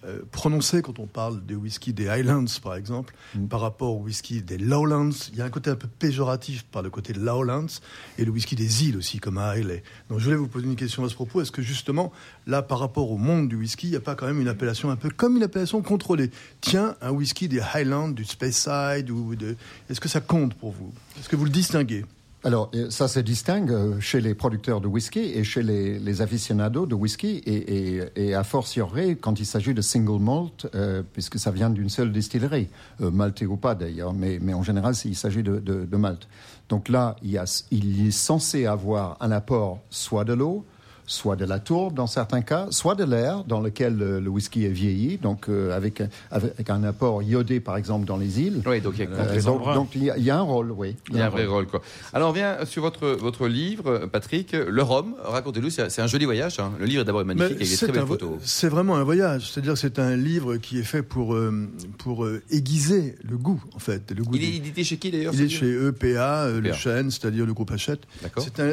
euh, 0.06 0.20
prononcé 0.30 0.82
quand 0.82 0.98
on 0.98 1.06
parle 1.06 1.44
des 1.46 1.54
whisky 1.54 1.92
des 1.92 2.08
Highlands, 2.08 2.44
par 2.62 2.74
exemple, 2.74 3.14
mm. 3.34 3.46
par 3.46 3.60
rapport 3.60 3.96
au 3.96 4.02
whisky 4.02 4.42
des 4.42 4.58
Lowlands. 4.58 5.10
Il 5.32 5.38
y 5.38 5.42
a 5.42 5.44
un 5.44 5.50
côté 5.50 5.70
un 5.70 5.76
peu 5.76 5.88
péjoratif 5.88 6.64
par 6.64 6.82
le 6.82 6.90
côté 6.90 7.12
de 7.12 7.20
Lowlands 7.20 7.80
et 8.18 8.24
le 8.24 8.30
whisky 8.30 8.54
des 8.54 8.84
îles 8.84 8.96
aussi, 8.96 9.18
comme 9.18 9.38
à 9.38 9.56
Islay. 9.56 9.82
Donc 10.10 10.18
je 10.18 10.24
voulais 10.24 10.36
vous 10.36 10.48
poser 10.48 10.66
une 10.66 10.76
question 10.76 11.04
à 11.04 11.08
ce 11.08 11.14
propos. 11.14 11.40
Est-ce 11.40 11.52
que 11.52 11.62
justement, 11.62 12.12
là, 12.46 12.62
par 12.62 12.78
rapport 12.78 13.10
au 13.10 13.16
monde 13.16 13.48
du 13.48 13.56
whisky, 13.56 13.86
il 13.86 13.90
n'y 13.90 13.96
a 13.96 14.00
pas 14.00 14.14
quand 14.14 14.26
même 14.26 14.40
une 14.40 14.48
appellation 14.48 14.90
un 14.90 14.96
peu 14.96 15.10
comme 15.10 15.36
une 15.36 15.42
appellation 15.42 15.80
contrôlée? 15.82 16.30
Tiens, 16.60 16.96
un 17.00 17.10
whisky 17.10 17.48
des 17.48 17.60
Highlands, 17.60 18.08
du 18.08 18.24
Speyside, 18.24 19.10
ou 19.10 19.34
de... 19.36 19.56
est-ce 19.88 20.00
que 20.00 20.08
ça 20.08 20.20
compte 20.20 20.54
pour 20.54 20.72
vous? 20.72 20.92
Est-ce 21.18 21.28
que 21.28 21.36
vous 21.36 21.44
le 21.44 21.50
distinguez? 21.50 22.04
Alors, 22.44 22.70
euh, 22.74 22.90
ça 22.90 23.08
se 23.08 23.20
distingue 23.20 23.72
euh, 23.72 23.98
chez 24.00 24.20
les 24.20 24.34
producteurs 24.34 24.82
de 24.82 24.86
whisky 24.86 25.18
et 25.18 25.44
chez 25.44 25.62
les, 25.62 26.20
aficionados 26.20 26.84
de 26.84 26.94
whisky, 26.94 27.42
et, 27.46 28.02
et, 28.16 28.34
a 28.34 28.44
fortiori 28.44 29.16
quand 29.16 29.40
il 29.40 29.46
s'agit 29.46 29.72
de 29.72 29.80
single 29.80 30.20
malt, 30.20 30.68
euh, 30.74 31.02
puisque 31.14 31.38
ça 31.38 31.50
vient 31.50 31.70
d'une 31.70 31.88
seule 31.88 32.12
distillerie, 32.12 32.68
euh, 33.00 33.10
ou 33.46 33.56
pas 33.56 33.74
d'ailleurs, 33.74 34.12
mais, 34.12 34.38
mais 34.42 34.52
en 34.52 34.62
général, 34.62 34.94
il 35.06 35.16
s'agit 35.16 35.42
de, 35.42 35.58
de, 35.58 35.86
de, 35.86 35.96
malt. 35.96 36.28
Donc 36.68 36.90
là, 36.90 37.16
il, 37.22 37.30
y 37.30 37.38
a, 37.38 37.64
il 37.70 38.06
est 38.06 38.10
censé 38.10 38.66
avoir 38.66 39.16
un 39.20 39.30
apport 39.30 39.80
soit 39.88 40.24
de 40.24 40.34
l'eau, 40.34 40.66
soit 41.06 41.36
de 41.36 41.44
la 41.44 41.58
tourbe 41.58 41.94
dans 41.94 42.06
certains 42.06 42.42
cas, 42.42 42.66
soit 42.70 42.94
de 42.94 43.04
l'air 43.04 43.44
dans 43.44 43.60
lequel 43.60 43.96
le, 43.96 44.28
whisky 44.28 44.64
est 44.64 44.70
vieilli, 44.70 45.18
donc 45.18 45.48
euh, 45.48 45.76
avec, 45.76 46.02
avec 46.30 46.70
un 46.70 46.82
apport 46.82 47.22
iodé 47.22 47.60
par 47.60 47.76
exemple 47.76 48.06
dans 48.06 48.16
les 48.16 48.40
îles. 48.40 48.62
Oui, 48.66 48.80
donc 48.80 48.94
il 48.96 49.04
y 49.04 49.06
a, 49.06 49.10
euh, 49.10 49.74
donc, 49.74 49.90
il, 49.94 50.02
y 50.02 50.30
a 50.30 50.38
un 50.38 50.42
rôle, 50.42 50.72
oui. 50.72 50.96
Il 51.10 51.16
y 51.16 51.20
a, 51.20 51.26
un, 51.26 51.28
vrai 51.28 51.46
rôle. 51.46 51.66
quoi. 51.66 51.82
Alors 52.12 52.30
on 52.30 52.32
vient 52.32 52.64
sur 52.64 52.82
votre, 52.82 53.06
votre 53.06 53.46
livre, 53.46 54.06
Patrick, 54.10 54.52
Le 54.52 54.82
Rhum, 54.82 55.14
racontez-nous, 55.22 55.70
c'est 55.70 56.00
un 56.00 56.06
joli 56.06 56.24
voyage. 56.24 56.58
Hein. 56.58 56.72
Le 56.78 56.86
livre 56.86 57.02
est 57.02 57.04
d'abord 57.04 57.24
magnifique 57.24 57.56
avec 57.56 57.68
des 57.68 57.76
très 57.76 57.92
belles 57.92 58.06
photos. 58.06 58.38
C'est 58.42 58.68
vraiment 58.68 58.96
un 58.96 59.04
voyage, 59.04 59.50
c'est-à-dire 59.50 59.76
c'est 59.76 59.98
un 59.98 60.16
livre 60.16 60.56
qui 60.56 60.78
est 60.78 60.84
fait 60.84 61.02
pour, 61.02 61.34
euh, 61.34 61.68
pour 61.98 62.26
aiguiser 62.50 63.16
le 63.22 63.36
goût 63.36 63.62
en 63.74 63.78
fait. 63.78 64.10
Le 64.10 64.24
goût 64.24 64.36
il, 64.36 64.44
est, 64.44 64.56
édité 64.56 64.84
chez 64.84 64.96
qui 64.96 65.10
d'ailleurs 65.10 65.34
Il 65.34 65.42
est 65.42 65.48
chez 65.48 65.70
EPA, 65.70 66.48
le 66.48 66.72
chêne, 66.72 67.10
c'est-à-dire 67.10 67.46
le 67.46 67.54
groupe 67.54 67.70
Hachette. 67.70 68.02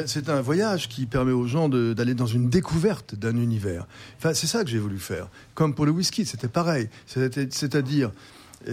C'est 0.06 0.28
un, 0.28 0.36
un 0.36 0.40
voyage 0.40 0.88
qui 0.88 1.06
permet 1.06 1.32
aux 1.32 1.46
gens 1.46 1.68
d'aller 1.68 2.14
dans 2.14 2.21
dans 2.22 2.28
une 2.28 2.48
découverte 2.48 3.16
d'un 3.16 3.36
univers. 3.36 3.84
Enfin, 4.16 4.32
c'est 4.32 4.46
ça 4.46 4.62
que 4.62 4.70
j'ai 4.70 4.78
voulu 4.78 5.00
faire. 5.00 5.26
Comme 5.54 5.74
pour 5.74 5.86
le 5.86 5.90
whisky, 5.90 6.24
c'était 6.24 6.46
pareil. 6.46 6.88
C'est-à-dire, 7.06 8.12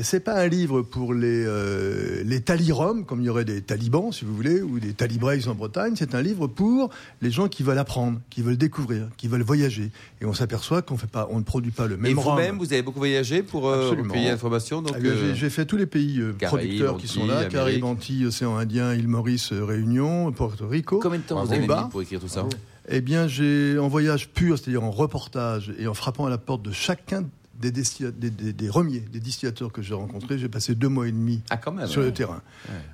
c'est 0.03 0.20
pas 0.20 0.39
un 0.39 0.48
livre 0.48 0.84
pour 0.84 1.15
les, 1.15 1.44
euh, 1.48 2.22
les 2.24 2.41
taliroms, 2.41 3.06
comme 3.06 3.22
il 3.22 3.25
y 3.25 3.29
aurait 3.29 3.46
des 3.46 3.63
talibans, 3.63 4.12
si 4.12 4.24
vous 4.24 4.36
voulez, 4.36 4.62
ou 4.62 4.79
des 4.79 4.94
talibrays 4.94 5.48
en 5.48 5.56
Bretagne. 5.56 5.94
C'est 5.96 6.13
un 6.13 6.22
livre 6.22 6.46
pour 6.46 6.91
les 7.24 7.32
gens 7.32 7.48
qui 7.48 7.63
veulent 7.63 7.79
apprendre, 7.79 8.22
qui 8.29 8.44
veulent 8.44 8.56
découvrir, 8.56 9.08
qui 9.18 9.27
veulent 9.27 9.41
voyager. 9.41 9.89
Et 10.22 10.25
on 10.25 10.34
s'aperçoit 10.36 10.84
qu'on 10.84 10.98
fait 10.98 11.10
pas, 11.10 11.27
on 11.32 11.39
ne 11.39 11.44
produit 11.44 11.72
pas 11.72 11.88
le 11.88 11.98
même. 11.98 12.12
Et 12.12 12.13
vous-même, 12.13 12.60
vous 12.60 12.72
avez 12.72 12.84
beaucoup 12.84 13.00
voyagé 13.00 13.41
pour 13.41 13.68
euh, 13.68 13.89
recueillir 13.89 14.29
l'information. 14.29 14.84
Donc, 14.84 14.94
ah, 14.96 15.03
euh, 15.03 15.34
j'ai 15.34 15.50
fait 15.50 15.65
tous 15.65 15.77
les 15.77 15.88
pays 15.88 16.22
producteurs 16.39 16.98
qui 16.98 17.08
sont 17.08 17.25
là 17.25 17.46
Caraïbes, 17.46 17.84
Antilles, 17.84 18.27
Océan 18.27 18.58
Indien, 18.58 18.94
île 18.94 19.08
Maurice, 19.08 19.53
Réunion, 19.53 20.32
Porto 20.34 20.68
Rico. 20.68 21.00
Combien 21.00 21.18
de 21.18 21.24
temps 21.24 21.44
vous 21.44 21.51
avez 21.51 21.68
mis 21.68 21.89
pour 21.89 22.03
écrire 22.03 22.20
tout 22.20 22.27
ça? 22.27 22.46
Eh 22.88 23.02
bien, 23.02 23.28
j'ai 23.28 23.78
en 23.78 23.88
voyage 23.88 24.30
pur, 24.30 24.58
c'est-à-dire 24.58 24.84
en 24.84 24.92
reportage 24.92 25.74
et 25.78 25.88
en 25.88 25.94
frappant 25.94 26.26
à 26.26 26.30
la 26.30 26.38
porte 26.38 26.62
de 26.62 26.72
chacun 26.72 27.26
des, 27.60 27.72
des, 27.72 28.54
des, 28.54 28.70
remiers, 28.70 29.02
des 29.02 29.20
distillateurs 29.20 29.72
que 29.72 29.82
j'ai 29.82 29.94
rencontrés. 29.94 30.38
J'ai 30.38 30.48
passé 30.48 30.76
deux 30.76 30.88
mois 30.88 31.08
et 31.08 31.12
demi 31.12 31.42
ah, 31.50 31.58
quand 31.58 31.74
même, 31.74 31.88
sur 31.88 32.02
le 32.02 32.14
terrain. 32.14 32.42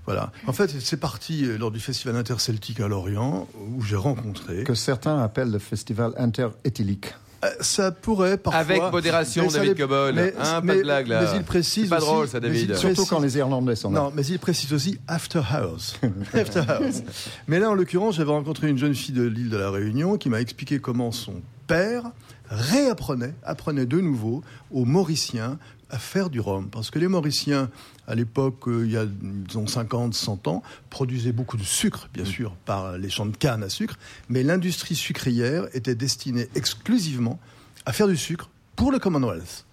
Voilà. 0.06 0.32
En 0.48 0.54
fait, 0.54 0.72
c'est 0.80 0.98
parti 0.98 1.46
euh, 1.46 1.58
lors 1.58 1.72
du 1.72 1.80
festival 1.80 2.16
interceltique 2.16 2.80
à 2.80 2.88
Lorient 2.88 3.48
où 3.70 3.82
j'ai 3.84 3.96
rencontré. 3.96 4.64
Que 4.64 4.74
certains 4.74 5.22
appellent 5.22 5.52
le 5.52 5.60
festival 5.60 6.14
interéthylique. 6.18 7.14
Euh, 7.46 7.50
ça 7.62 7.92
pourrait 7.92 8.38
parfois. 8.38 8.60
Avec 8.60 8.82
modération, 8.92 9.48
David 9.48 9.78
Cobol. 9.78 10.18
Hein, 10.18 10.62
pas 10.62 10.76
de 10.76 10.82
blague 10.82 11.08
là. 11.08 11.22
Mais 11.22 11.40
il 11.40 11.44
précise. 11.44 11.90
pas 11.90 12.00
drôle 12.00 12.28
ça, 12.28 12.40
David. 12.40 12.76
Surtout 12.76 13.06
quand 13.06 13.20
les 13.20 13.38
Irlandais 13.38 13.76
sont 13.76 13.92
là. 13.92 14.00
Non, 14.02 14.12
mais 14.16 14.26
il 14.26 14.40
précise 14.40 14.74
aussi 14.74 15.00
After 15.08 15.42
House. 15.52 16.00
after 16.34 16.62
house. 16.68 17.04
mais 17.48 17.60
là, 17.60 17.70
en 17.70 17.74
l'occurrence, 17.74 18.16
j'avais 18.16 18.32
rencontré 18.32 18.70
une 18.70 18.78
jeune 18.78 18.96
fille 18.96 19.14
de 19.16 19.24
l'île 19.24 19.50
de 19.50 19.58
la 19.58 19.70
Réunion 19.70 20.18
qui 20.18 20.30
m'a 20.30 20.42
expliqué 20.42 20.80
comment 20.80 21.12
son 21.12 21.42
père 21.68 22.04
réapprenait, 22.50 23.34
apprenait 23.44 23.86
de 23.86 24.00
nouveau 24.00 24.44
aux 24.72 24.86
Mauriciens 24.86 25.58
à 25.90 26.00
faire 26.00 26.30
du 26.30 26.40
rhum. 26.40 26.70
Parce 26.70 26.90
que 26.90 27.00
les 27.00 27.08
Mauriciens, 27.08 27.70
à 28.08 28.16
l'époque, 28.16 28.68
euh, 28.68 28.86
il 28.86 28.92
y 28.92 28.98
a 28.98 29.06
disons 29.06 29.68
50, 29.68 30.14
100 30.14 30.48
ans, 30.48 30.64
produisaient 30.90 31.32
beaucoup 31.32 31.58
de 31.58 31.64
sucre, 31.64 32.10
bien 32.14 32.26
sûr, 32.26 32.56
par 32.66 32.98
les 32.98 33.10
champs 33.10 33.26
de 33.26 33.36
canne 33.36 33.64
à 33.64 33.70
sucre, 33.70 33.98
mais 34.30 34.44
l'industrie 34.44 34.96
sucrière 34.96 35.68
était 35.74 35.96
destinée 35.96 36.50
exclusivement 36.56 37.40
à 37.86 37.94
faire 37.94 38.08
du 38.08 38.18
sucre 38.18 38.50
pour 38.76 38.92
le 38.92 39.00
Commonwealth. 39.00 39.66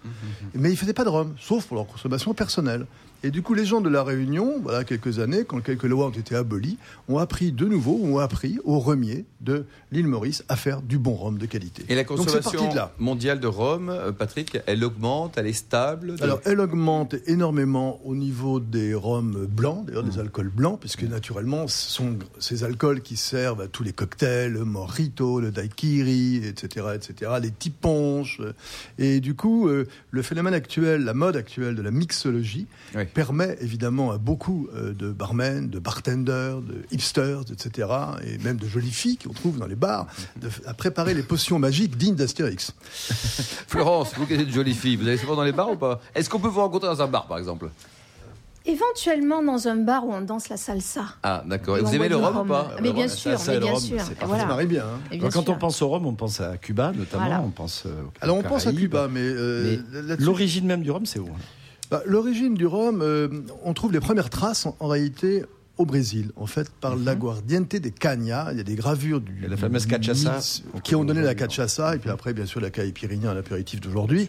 Mais 0.53 0.69
ils 0.69 0.73
ne 0.73 0.77
faisaient 0.77 0.93
pas 0.93 1.03
de 1.03 1.09
rhum, 1.09 1.35
sauf 1.39 1.65
pour 1.65 1.75
leur 1.75 1.87
consommation 1.87 2.33
personnelle. 2.33 2.85
Et 3.23 3.31
du 3.31 3.41
coup, 3.41 3.53
les 3.53 3.65
gens 3.65 3.79
de 3.81 3.89
la 3.89 4.03
Réunion, 4.03 4.59
voilà 4.61 4.83
quelques 4.83 5.19
années, 5.19 5.45
quand 5.45 5.61
quelques 5.61 5.83
lois 5.83 6.07
ont 6.07 6.11
été 6.11 6.35
abolies, 6.35 6.77
ont 7.07 7.17
appris 7.17 7.51
de 7.51 7.65
nouveau, 7.65 7.99
ont 8.03 8.17
appris 8.19 8.59
aux 8.65 8.79
remiers 8.79 9.25
de 9.41 9.65
l'île 9.91 10.07
Maurice 10.07 10.43
à 10.49 10.55
faire 10.55 10.81
du 10.81 10.97
bon 10.97 11.13
rhum 11.13 11.37
de 11.37 11.45
qualité. 11.45 11.83
Et 11.89 11.95
la 11.95 12.03
consommation 12.03 12.41
parti 12.51 12.69
de 12.69 12.75
là. 12.75 12.91
mondiale 12.99 13.39
de 13.39 13.47
rhum, 13.47 13.89
euh, 13.89 14.11
Patrick, 14.11 14.57
elle 14.65 14.83
augmente, 14.83 15.37
elle 15.37 15.47
est 15.47 15.53
stable 15.53 16.15
de- 16.17 16.23
Alors, 16.23 16.41
elle 16.45 16.59
augmente 16.59 17.15
énormément 17.27 17.99
au 18.05 18.15
niveau 18.15 18.59
des 18.59 18.93
rhums 18.93 19.45
blancs, 19.49 19.85
d'ailleurs 19.85 20.03
des 20.03 20.19
alcools 20.19 20.49
blancs, 20.49 20.79
puisque 20.79 21.03
naturellement, 21.03 21.67
ce 21.67 21.91
sont 21.91 22.17
ces 22.39 22.63
alcools 22.63 23.01
qui 23.01 23.15
servent 23.17 23.61
à 23.61 23.67
tous 23.67 23.83
les 23.83 23.93
cocktails, 23.93 24.51
le 24.53 24.65
mojito, 24.65 25.39
le 25.39 25.51
daiquiri, 25.51 26.41
etc., 26.45 26.87
etc., 26.95 27.31
les 27.41 27.51
petits. 27.51 27.73
Et 28.99 29.19
du 29.19 29.35
coup, 29.35 29.67
euh, 29.67 29.85
le 30.11 30.21
phénomène 30.21 30.53
actuel, 30.53 31.03
la 31.03 31.13
mode 31.13 31.35
actuelle 31.35 31.75
de 31.75 31.81
la 31.81 31.91
mixologie, 31.91 32.67
Oui. 32.95 33.03
Permet 33.13 33.55
évidemment 33.61 34.11
à 34.11 34.17
beaucoup 34.17 34.67
euh, 34.75 34.93
de 34.93 35.11
barmen, 35.11 35.69
de 35.69 35.79
bartenders, 35.79 36.61
de 36.61 36.83
hipsters, 36.91 37.41
etc., 37.51 37.87
et 38.25 38.37
même 38.39 38.57
de 38.57 38.67
jolies 38.67 38.91
filles 38.91 39.17
qu'on 39.17 39.33
trouve 39.33 39.59
dans 39.59 39.67
les 39.67 39.75
bars, 39.75 40.07
de, 40.41 40.49
à 40.65 40.73
préparer 40.73 41.13
les 41.13 41.23
potions 41.23 41.59
magiques 41.59 41.95
dignes 41.97 42.15
d'Astérix. 42.15 42.73
Florence, 43.67 44.13
vous 44.17 44.25
qui 44.25 44.33
êtes 44.33 44.41
une 44.41 44.51
jolie 44.51 44.73
fille, 44.73 44.95
vous 44.95 45.07
allez 45.07 45.17
souvent 45.17 45.35
dans 45.35 45.43
les 45.43 45.51
bars 45.51 45.71
ou 45.71 45.77
pas? 45.77 46.01
Est-ce 46.15 46.29
qu'on 46.29 46.39
peut 46.39 46.47
vous 46.49 46.59
rencontrer 46.61 46.87
dans 46.89 47.01
un 47.01 47.07
bar, 47.07 47.27
par 47.27 47.37
exemple? 47.37 47.69
Éventuellement 48.65 49.43
dans 49.43 49.67
un 49.67 49.75
bar 49.75 50.05
où 50.05 50.13
on 50.13 50.21
danse 50.21 50.47
la 50.47 50.55
salsa. 50.55 51.01
Ah, 51.21 51.43
d'accord. 51.45 51.77
Et 51.77 51.81
vous 51.81 51.93
aimez 51.95 52.07
le 52.07 52.15
rhum 52.15 52.37
ou 52.37 52.45
pas? 52.45 52.71
Mais 52.81 52.93
bien 52.93 53.09
sûr, 53.09 53.37
mais 53.47 53.59
bien 53.59 53.75
sûr. 53.75 53.99
Ça 53.99 54.13
voilà. 54.25 54.45
marie 54.45 54.67
bien. 54.67 54.83
hein. 54.85 54.99
Bien 55.11 55.19
Quand 55.29 55.43
sûr. 55.43 55.53
on 55.53 55.57
pense 55.57 55.81
au 55.81 55.89
rhum, 55.89 56.05
on 56.05 56.13
pense 56.13 56.39
à 56.39 56.55
Cuba 56.57 56.93
notamment, 56.95 57.25
Voilà. 57.25 57.41
on 57.41 57.49
pense. 57.49 57.83
euh, 57.85 58.03
aux 58.03 58.11
Alors 58.21 58.37
on 58.37 58.41
pense 58.43 58.65
à. 58.65 58.71
Cuba, 58.71 59.09
mais, 59.11 59.19
euh, 59.21 59.77
Mais 59.91 60.15
L'origine 60.17 60.65
même 60.65 60.81
du 60.81 60.91
rhum, 60.91 61.05
c'est 61.05 61.19
où 61.19 61.27
hein? 61.27 61.37
L'origine 62.05 62.53
du 62.55 62.65
rhum, 62.65 63.01
euh, 63.01 63.27
on 63.63 63.73
trouve 63.73 63.91
les 63.93 63.99
premières 63.99 64.29
traces 64.29 64.65
en, 64.65 64.75
en 64.79 64.87
réalité 64.87 65.43
au 65.79 65.85
Brésil, 65.87 66.31
en 66.35 66.45
fait, 66.45 66.69
par 66.69 66.95
l'aguardiente 66.95 67.75
des 67.75 67.89
Cagna. 67.89 68.49
Il 68.51 68.57
y 68.57 68.61
a 68.61 68.63
des 68.63 68.75
gravures 68.75 69.19
du. 69.21 69.33
Il 69.37 69.41
y 69.43 69.45
a 69.47 69.49
la 69.49 69.57
fameuse 69.57 69.87
cachaça. 69.87 70.37
qui 70.83 70.93
ont 70.93 71.03
donné 71.03 71.21
la 71.23 71.33
cachaça, 71.33 71.95
et 71.95 71.97
puis 71.97 72.11
après, 72.11 72.31
bien 72.35 72.45
sûr, 72.45 72.61
la 72.61 72.69
caipirinha, 72.69 73.33
l'apéritif 73.33 73.81
d'aujourd'hui. 73.81 74.27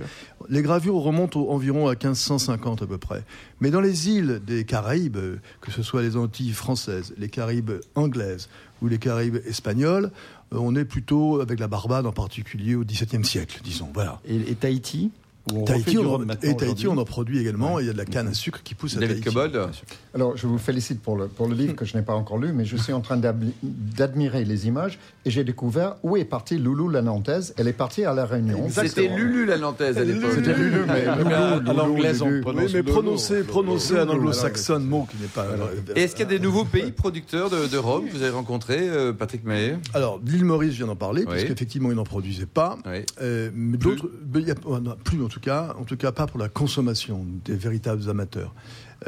Les 0.49 0.63
gravures 0.63 0.95
remontent 0.95 1.39
au- 1.39 1.51
environ 1.51 1.87
à 1.89 1.93
1550 1.97 2.81
à 2.83 2.87
peu 2.87 2.97
près. 2.97 3.25
Mais 3.61 3.71
dans 3.71 3.83
les 3.83 4.09
îles 4.09 4.41
des 4.47 4.65
Caraïbes, 4.65 5.19
que 5.61 5.71
ce 5.71 5.83
soit 5.83 6.01
les 6.01 6.17
Antilles 6.17 6.53
françaises, 6.53 7.13
les 7.19 7.29
Caraïbes 7.29 7.73
anglaises 7.95 8.49
ou 8.81 8.89
les 8.89 8.97
Caraïbes 8.99 9.37
espagnoles, 9.47 10.11
euh, 10.55 10.57
on 10.59 10.75
est 10.75 10.87
plutôt 10.87 11.43
avec 11.43 11.61
la 11.61 11.69
Barbade 11.69 12.07
en 12.07 12.13
particulier 12.13 12.75
au 12.75 12.85
XVIIe 12.85 13.25
siècle, 13.25 13.61
disons. 13.63 13.89
Voilà. 13.93 14.19
et, 14.27 14.37
et 14.51 14.55
Tahiti? 14.55 15.11
On 15.53 15.65
Tahiti, 15.65 15.99
on, 15.99 16.23
et 16.43 16.57
Tahiti, 16.57 16.89
on 16.89 16.97
en 16.97 17.05
produit 17.05 17.39
également. 17.39 17.79
et 17.79 17.83
Il 17.83 17.87
y 17.87 17.91
a 17.91 17.93
de 17.93 17.99
la 17.99 18.05
canne 18.07 18.29
à 18.29 18.35
sucre 18.35 18.63
qui 18.63 18.75
pousse 18.75 18.97
à 18.97 19.01
David 19.01 19.17
Tahiti. 19.23 19.29
Cobold 19.35 19.61
Alors, 20.15 20.37
je 20.37 20.47
vous 20.47 20.59
félicite 20.59 21.01
pour 21.03 21.17
le, 21.17 21.27
pour 21.29 21.49
le 21.49 21.55
livre 21.55 21.75
que 21.77 21.85
je 21.85 21.97
n'ai 21.97 22.03
pas 22.03 22.15
encore 22.15 22.39
lu, 22.39 22.53
mais 22.53 22.65
je 22.65 22.77
suis 22.77 22.93
en 22.93 23.01
train 23.01 23.19
d'admirer 23.19 24.45
les 24.45 24.67
images 24.67 24.99
et 25.25 25.31
j'ai 25.31 25.45
découvert 25.45 25.97
où 26.03 26.17
est 26.17 26.25
partie 26.25 26.59
Loulou 26.59 26.89
la 26.89 27.03
Nantaise. 27.03 27.55
Elle 27.59 27.69
est 27.69 27.73
partie 27.75 28.05
à 28.05 28.15
La 28.15 28.25
Réunion. 28.27 28.69
C'était 28.71 29.09
Lulu 29.09 29.45
la 29.47 29.59
Nantaise 29.59 29.99
à 29.99 30.05
l'époque. 30.05 30.33
C'était 30.35 30.55
Lulu, 30.55 30.81
mais 30.87 31.05
Mais 31.05 31.17
Loulou, 31.25 31.71
à 31.71 31.73
l'anglaise, 31.75 32.23
on 32.23 32.41
prononce 32.41 33.31
mais 33.31 33.43
prononcé 33.43 33.99
un 33.99 34.09
anglo-saxon 34.09 34.81
mot 34.81 35.07
qui 35.11 35.17
n'est 35.21 35.29
pas. 35.29 35.47
Et 35.97 36.03
Est-ce 36.03 36.15
qu'il 36.17 36.25
y 36.25 36.29
a 36.29 36.31
des 36.31 36.41
nouveaux 36.41 36.65
pays 36.65 36.91
producteurs 36.93 37.51
de, 37.51 37.67
de 37.67 37.77
rhum 37.79 38.07
que 38.07 38.13
vous 38.13 38.23
avez 38.23 38.31
rencontrés, 38.31 38.89
euh, 38.89 39.13
Patrick 39.13 39.45
Maillet? 39.45 39.77
Alors, 39.93 40.21
l'île 40.25 40.45
Maurice, 40.45 40.73
je 40.73 40.79
viens 40.79 40.87
d'en 40.87 40.97
parler, 40.97 41.23
Oui. 41.23 41.27
parce 41.27 41.45
qu'effectivement, 41.45 41.91
ils 41.91 41.97
n'en 41.97 42.05
produisaient 42.05 42.47
pas. 42.47 42.79
Oui. 42.87 43.05
Euh, 43.21 43.51
mais 43.55 43.77
d'autres, 43.77 44.09
il 44.35 44.47
y 44.49 44.51
a- 44.51 44.55
oh, 44.65 44.79
plus 45.05 45.19
tout 45.35 45.41
cas, 45.41 45.75
en 45.79 45.85
tout 45.85 45.97
cas 45.97 46.13
pas 46.13 46.27
pour 46.27 46.39
la 46.39 46.49
consommation 46.49 47.27
des 47.45 47.57
véritables 47.57 48.09
amateurs. 48.09 48.55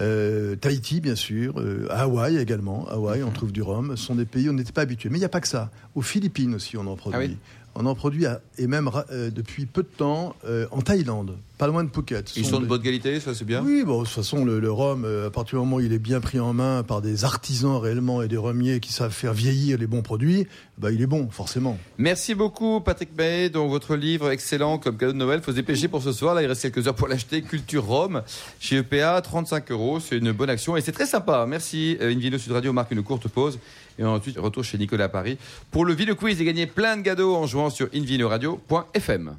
Euh, 0.01 0.57
Tahiti, 0.57 1.01
bien 1.01 1.15
sûr, 1.15 1.55
euh, 1.61 1.87
Hawaï 1.91 2.37
également. 2.37 2.87
Hawaï, 2.89 3.23
on 3.23 3.31
trouve 3.31 3.53
du 3.53 3.63
rhum. 3.63 3.97
Ce 3.97 4.05
sont 4.05 4.15
des 4.17 4.25
pays 4.27 4.49
où 4.49 4.53
on 4.53 4.55
n'était 4.55 4.73
pas 4.73 4.83
habitués. 4.83 5.09
Mais 5.09 5.17
il 5.19 5.21
n'y 5.21 5.25
a 5.25 5.31
pas 5.31 5.41
que 5.41 5.49
ça. 5.49 5.71
Aux 5.95 6.03
Philippines 6.03 6.55
aussi, 6.55 6.77
on 6.77 6.87
en 6.87 6.97
produit. 6.97 7.19
Ah 7.23 7.27
oui 7.29 7.37
On 7.77 7.87
en 7.87 7.95
produit 7.95 8.27
à- 8.27 8.41
et 8.59 8.67
même 8.67 8.91
euh, 9.11 9.31
depuis 9.31 9.67
peu 9.67 9.83
de 9.83 9.89
temps 9.89 10.35
en 10.71 10.81
Thaïlande, 10.83 11.37
pas 11.59 11.67
loin 11.67 11.85
de 11.85 11.91
Phuket. 11.91 12.37
Ils 12.37 12.45
sont 12.45 12.57
de 12.59 12.63
des- 12.63 12.69
bonne 12.69 12.83
qualité, 12.83 13.19
ça 13.21 13.35
c'est 13.35 13.45
bien 13.45 13.63
Oui, 13.65 13.83
bon, 13.85 14.01
de 14.01 14.05
toute 14.07 14.15
façon, 14.15 14.45
le, 14.45 14.61
le 14.61 14.71
rhum, 14.71 15.05
euh, 15.05 15.29
à 15.29 15.31
partir 15.31 15.59
du 15.59 15.65
moment 15.65 15.77
où 15.77 15.81
il 15.81 15.93
est 15.93 15.99
bien 15.99 16.21
pris 16.21 16.39
en 16.39 16.53
main 16.53 16.83
par 16.83 17.01
des 17.01 17.25
artisans 17.25 17.77
réellement 17.79 18.21
et 18.23 18.29
des 18.29 18.37
remiers 18.37 18.81
qui 18.81 18.93
savent 18.93 19.13
faire 19.13 19.33
vieillir 19.33 19.79
les 19.79 19.87
bons 19.87 20.03
produits, 20.03 20.47
bah, 20.79 20.91
il 20.93 21.01
est 21.01 21.07
bon, 21.07 21.29
forcément. 21.31 21.79
Merci 21.99 22.35
beaucoup 22.35 22.81
Patrick 22.81 23.17
Maillet, 23.17 23.49
donc 23.49 23.71
votre 23.71 23.97
livre 23.97 24.31
excellent 24.31 24.79
comme 24.79 24.97
cadeau 24.99 25.13
de 25.13 25.19
Noël. 25.19 25.41
Faut 25.41 25.51
se 25.53 25.57
dépêcher 25.57 25.89
pour 25.89 26.03
ce 26.03 26.13
soir. 26.13 26.35
Là, 26.35 26.43
il 26.43 26.47
reste 26.47 26.61
quelques 26.63 26.87
heures 26.87 26.95
pour 26.95 27.09
l'acheter. 27.09 27.41
Culture 27.43 27.85
Rome 27.85 28.23
chez 28.61 28.77
EPA, 28.77 29.21
35 29.23 29.71
euros. 29.71 29.99
C'est 30.01 30.19
une 30.19 30.33
bonne 30.33 30.51
action 30.51 30.77
et 30.77 30.81
c'est 30.83 30.93
très 30.93 31.07
sympa. 31.07 31.47
Merci. 31.49 31.97
Euh, 32.01 32.13
Invino 32.13 32.37
Sud 32.39 32.53
Radio 32.53 32.73
marque 32.75 32.91
une 32.93 33.03
courte 33.03 33.29
pause 33.29 33.59
et 33.99 34.05
ensuite 34.05 34.39
retour 34.39 34.63
chez 34.63 34.77
Nicolas 34.77 35.05
à 35.05 35.09
Paris 35.09 35.39
pour 35.71 35.87
le 35.87 35.95
Vino 35.95 36.15
Quiz 36.15 36.39
et 36.41 36.45
gagner 36.45 36.67
plein 36.67 36.99
de 36.99 37.03
cadeaux 37.03 37.35
en 37.35 37.47
jouant 37.47 37.71
sur 37.71 37.89
invinoradio.fm. 37.95 39.37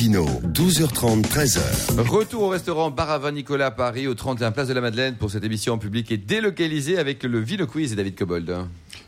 Invino, 0.00 0.24
12h30, 0.24 1.24
13h. 1.24 2.08
Retour 2.08 2.44
au 2.44 2.48
restaurant 2.48 2.90
Baravin 2.90 3.32
Nicolas 3.32 3.66
à 3.66 3.70
Paris, 3.70 4.06
au 4.06 4.14
31 4.14 4.50
Place 4.50 4.68
de 4.68 4.72
la 4.72 4.80
Madeleine 4.80 5.16
pour 5.16 5.30
cette 5.30 5.44
émission 5.44 5.74
en 5.74 5.78
public 5.78 6.10
et 6.10 6.16
délocalisée 6.16 6.96
avec 6.96 7.22
le 7.22 7.38
Vino 7.38 7.66
Quiz 7.66 7.92
et 7.92 7.96
David 7.96 8.14
Cobold. 8.14 8.50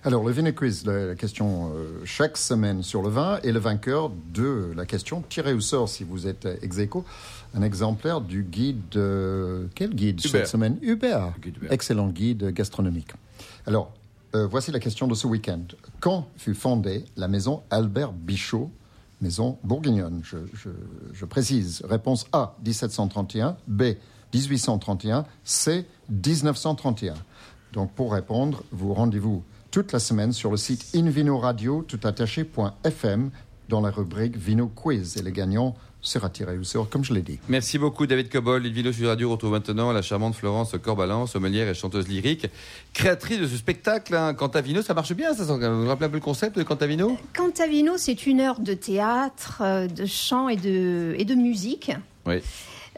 Alors, 0.05 0.23
le 0.23 0.33
Vino 0.33 0.53
Quiz, 0.53 0.85
la, 0.85 1.07
la 1.07 1.15
question 1.15 1.73
euh, 1.75 2.03
chaque 2.05 2.37
semaine 2.37 2.83
sur 2.83 3.01
le 3.01 3.09
vin 3.09 3.39
et 3.43 3.53
le 3.53 3.59
vainqueur 3.59 4.11
de 4.35 4.71
la 4.77 4.85
question 4.85 5.25
tiré 5.31 5.55
au 5.55 5.61
sort 5.61 5.89
si 5.89 6.05
vous 6.05 6.27
êtes 6.27 6.47
ex 6.61 6.79
aequo, 6.79 7.07
un 7.55 7.63
exemplaire 7.63 8.21
du 8.21 8.43
guide. 8.43 8.95
euh, 8.97 9.65
quel 9.75 9.95
guide 9.95 10.21
Hubert. 10.21 10.31
cette 10.31 10.47
semaine 10.49 10.77
Hubert. 10.83 11.33
Excellent 11.71 12.09
guide 12.09 12.53
gastronomique. 12.53 13.13
Alors, 13.67 13.95
euh, 14.35 14.47
voici 14.47 14.71
la 14.71 14.79
question 14.79 15.07
de 15.07 15.15
ce 15.15 15.27
week-end. 15.27 15.63
Quand 16.01 16.29
fut 16.37 16.55
fondée 16.55 17.07
la 17.17 17.29
maison 17.29 17.63
Albert 17.71 18.13
Bichot, 18.13 18.71
maison 19.23 19.59
bourguignonne 19.65 20.23
je, 20.25 21.25
précise. 21.25 21.83
Réponse 21.89 22.27
A, 22.33 22.57
1731. 22.65 23.57
B, 23.67 23.83
1831. 24.35 25.25
C, 25.45 25.87
1931. 26.11 27.15
Donc, 27.73 27.93
pour 27.93 28.13
répondre, 28.13 28.63
vous 28.71 28.93
rendez-vous 28.93 29.43
toute 29.71 29.93
la 29.93 29.99
semaine 29.99 30.33
sur 30.33 30.51
le 30.51 30.59
site 30.59 30.91
invinoradio 30.95 31.83
toutattaché.fm 31.83 33.31
dans 33.69 33.81
la 33.81 33.91
rubrique 33.91 34.37
Vino 34.37 34.69
Quiz. 34.69 35.17
Et 35.17 35.23
les 35.23 35.33
gagnants 35.33 35.75
sera 36.03 36.29
tiré 36.29 36.59
au 36.59 36.65
sort, 36.65 36.91
comme 36.91 37.05
je 37.05 37.15
l'ai 37.15 37.23
dit. 37.23 37.39
Merci 37.49 37.79
beaucoup 37.79 38.07
David 38.07 38.29
Cobold. 38.29 38.67
Invino 38.67 38.93
Sud 38.93 39.07
Radio 39.07 39.31
retrouve 39.31 39.53
maintenant 39.53 39.93
la 39.93 40.03
charmante 40.03 40.35
Florence 40.35 40.75
Corbalan, 40.83 41.27
sommelière 41.27 41.69
et 41.69 41.75
chanteuse 41.75 42.09
lyrique, 42.09 42.47
créatrice 42.93 43.39
de 43.39 43.47
ce 43.47 43.57
spectacle. 43.57 44.15
Hein. 44.17 44.35
Cantavino, 44.35 44.83
ça 44.83 44.95
marche 44.95 45.13
bien, 45.15 45.33
ça. 45.33 45.45
Vous 45.45 45.83
vous 45.83 45.89
rappelez 45.89 46.07
un 46.07 46.11
peu 46.11 46.17
le 46.17 46.21
concept 46.21 46.59
de 46.59 46.65
Cantavino? 46.65 47.17
Cantavino, 47.37 47.97
c'est 47.97 48.27
une 48.27 48.41
heure 48.41 48.59
de 48.61 48.75
théâtre, 48.75 49.63
euh, 49.65 49.87
de 49.87 50.05
chant 50.05 50.49
et 50.49 50.57
de, 50.57 51.15
et 51.17 51.25
de 51.25 51.35
musique, 51.37 51.93
Oui. 52.27 52.41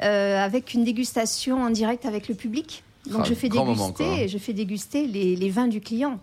euh, 0.02 0.42
avec 0.44 0.72
une 0.72 0.84
dégustation 0.84 1.62
en 1.62 1.70
direct 1.70 2.06
avec 2.06 2.26
le 2.28 2.34
public. 2.34 2.82
Donc 3.10 3.20
Ah, 3.24 3.28
je 3.28 3.34
fais 3.34 3.50
moment, 3.50 3.90
déguster, 3.90 4.28
je 4.28 4.38
fais 4.38 4.54
déguster 4.54 5.06
les, 5.06 5.36
les 5.36 5.50
vins 5.50 5.68
du 5.68 5.82
client. 5.82 6.18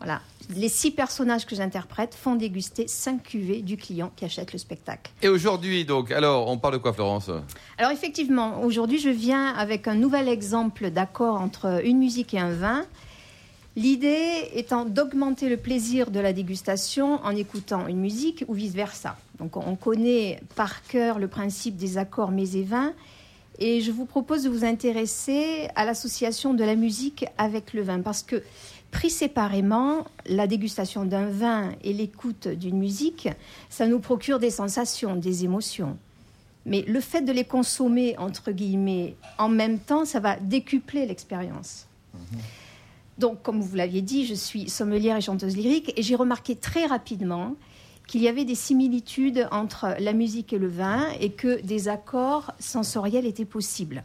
Voilà. 0.00 0.20
Les 0.54 0.68
six 0.68 0.92
personnages 0.92 1.44
que 1.44 1.56
j'interprète 1.56 2.14
font 2.14 2.36
déguster 2.36 2.86
cinq 2.86 3.22
cuvées 3.24 3.62
du 3.62 3.76
client 3.76 4.12
qui 4.14 4.24
achète 4.24 4.52
le 4.52 4.58
spectacle. 4.58 5.10
Et 5.20 5.28
aujourd'hui, 5.28 5.84
donc, 5.84 6.12
alors, 6.12 6.48
on 6.48 6.56
parle 6.56 6.74
de 6.74 6.78
quoi, 6.78 6.92
Florence? 6.92 7.30
Alors 7.78 7.90
effectivement, 7.90 8.62
aujourd'hui, 8.62 8.98
je 8.98 9.08
viens 9.08 9.48
avec 9.54 9.88
un 9.88 9.94
nouvel 9.96 10.28
exemple 10.28 10.90
d'accord 10.90 11.40
entre 11.40 11.84
une 11.84 11.98
musique 11.98 12.32
et 12.34 12.38
un 12.38 12.52
vin. 12.52 12.86
L'idée 13.74 14.48
étant 14.54 14.84
d'augmenter 14.84 15.48
le 15.48 15.56
plaisir 15.56 16.10
de 16.10 16.20
la 16.20 16.32
dégustation 16.32 17.20
en 17.24 17.36
écoutant 17.36 17.88
une 17.88 18.00
musique 18.00 18.44
ou 18.48 18.54
vice-versa. 18.54 19.16
Donc 19.38 19.56
on 19.56 19.76
connaît 19.76 20.40
par 20.54 20.82
cœur 20.84 21.18
le 21.18 21.28
principe 21.28 21.76
des 21.76 21.98
accords 21.98 22.30
mets 22.30 22.54
et 22.54 22.62
vins 22.62 22.94
et 23.58 23.80
je 23.80 23.90
vous 23.90 24.04
propose 24.04 24.42
de 24.44 24.48
vous 24.48 24.64
intéresser 24.64 25.68
à 25.74 25.84
l'association 25.84 26.54
de 26.54 26.64
la 26.64 26.74
musique 26.74 27.26
avec 27.38 27.72
le 27.72 27.82
vin 27.82 28.00
parce 28.00 28.22
que 28.22 28.42
pris 28.90 29.10
séparément, 29.10 30.06
la 30.26 30.46
dégustation 30.46 31.04
d'un 31.04 31.26
vin 31.26 31.72
et 31.82 31.92
l'écoute 31.92 32.48
d'une 32.48 32.78
musique, 32.78 33.28
ça 33.68 33.86
nous 33.86 33.98
procure 33.98 34.38
des 34.38 34.50
sensations, 34.50 35.16
des 35.16 35.44
émotions. 35.44 35.98
Mais 36.64 36.82
le 36.82 37.00
fait 37.00 37.22
de 37.22 37.32
les 37.32 37.44
consommer, 37.44 38.16
entre 38.18 38.52
guillemets, 38.52 39.14
en 39.38 39.48
même 39.48 39.78
temps, 39.78 40.04
ça 40.04 40.20
va 40.20 40.36
décupler 40.36 41.06
l'expérience. 41.06 41.86
Donc, 43.18 43.42
comme 43.42 43.60
vous 43.60 43.76
l'aviez 43.76 44.02
dit, 44.02 44.26
je 44.26 44.34
suis 44.34 44.68
sommelière 44.68 45.16
et 45.16 45.20
chanteuse 45.20 45.56
lyrique 45.56 45.92
et 45.96 46.02
j'ai 46.02 46.16
remarqué 46.16 46.56
très 46.56 46.86
rapidement 46.86 47.54
qu'il 48.06 48.22
y 48.22 48.28
avait 48.28 48.44
des 48.44 48.54
similitudes 48.54 49.48
entre 49.50 49.96
la 49.98 50.12
musique 50.12 50.52
et 50.52 50.58
le 50.58 50.68
vin 50.68 51.06
et 51.20 51.30
que 51.30 51.60
des 51.62 51.88
accords 51.88 52.52
sensoriels 52.58 53.26
étaient 53.26 53.44
possibles. 53.44 54.04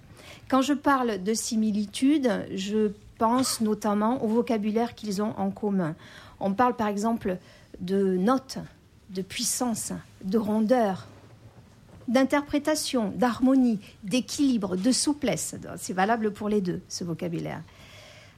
Quand 0.49 0.61
je 0.61 0.73
parle 0.73 1.23
de 1.23 1.33
similitudes, 1.33 2.29
je 2.53 2.91
pense 3.17 3.61
notamment 3.61 4.23
au 4.23 4.27
vocabulaire 4.27 4.95
qu'ils 4.95 5.21
ont 5.21 5.33
en 5.37 5.51
commun. 5.51 5.95
On 6.39 6.53
parle 6.53 6.75
par 6.75 6.87
exemple 6.87 7.37
de 7.79 8.17
notes, 8.17 8.57
de 9.11 9.21
puissance, 9.21 9.93
de 10.23 10.37
rondeur, 10.37 11.07
d'interprétation, 12.07 13.13
d'harmonie, 13.15 13.79
d'équilibre, 14.03 14.75
de 14.75 14.91
souplesse. 14.91 15.55
C'est 15.77 15.93
valable 15.93 16.33
pour 16.33 16.49
les 16.49 16.61
deux, 16.61 16.81
ce 16.89 17.03
vocabulaire. 17.03 17.61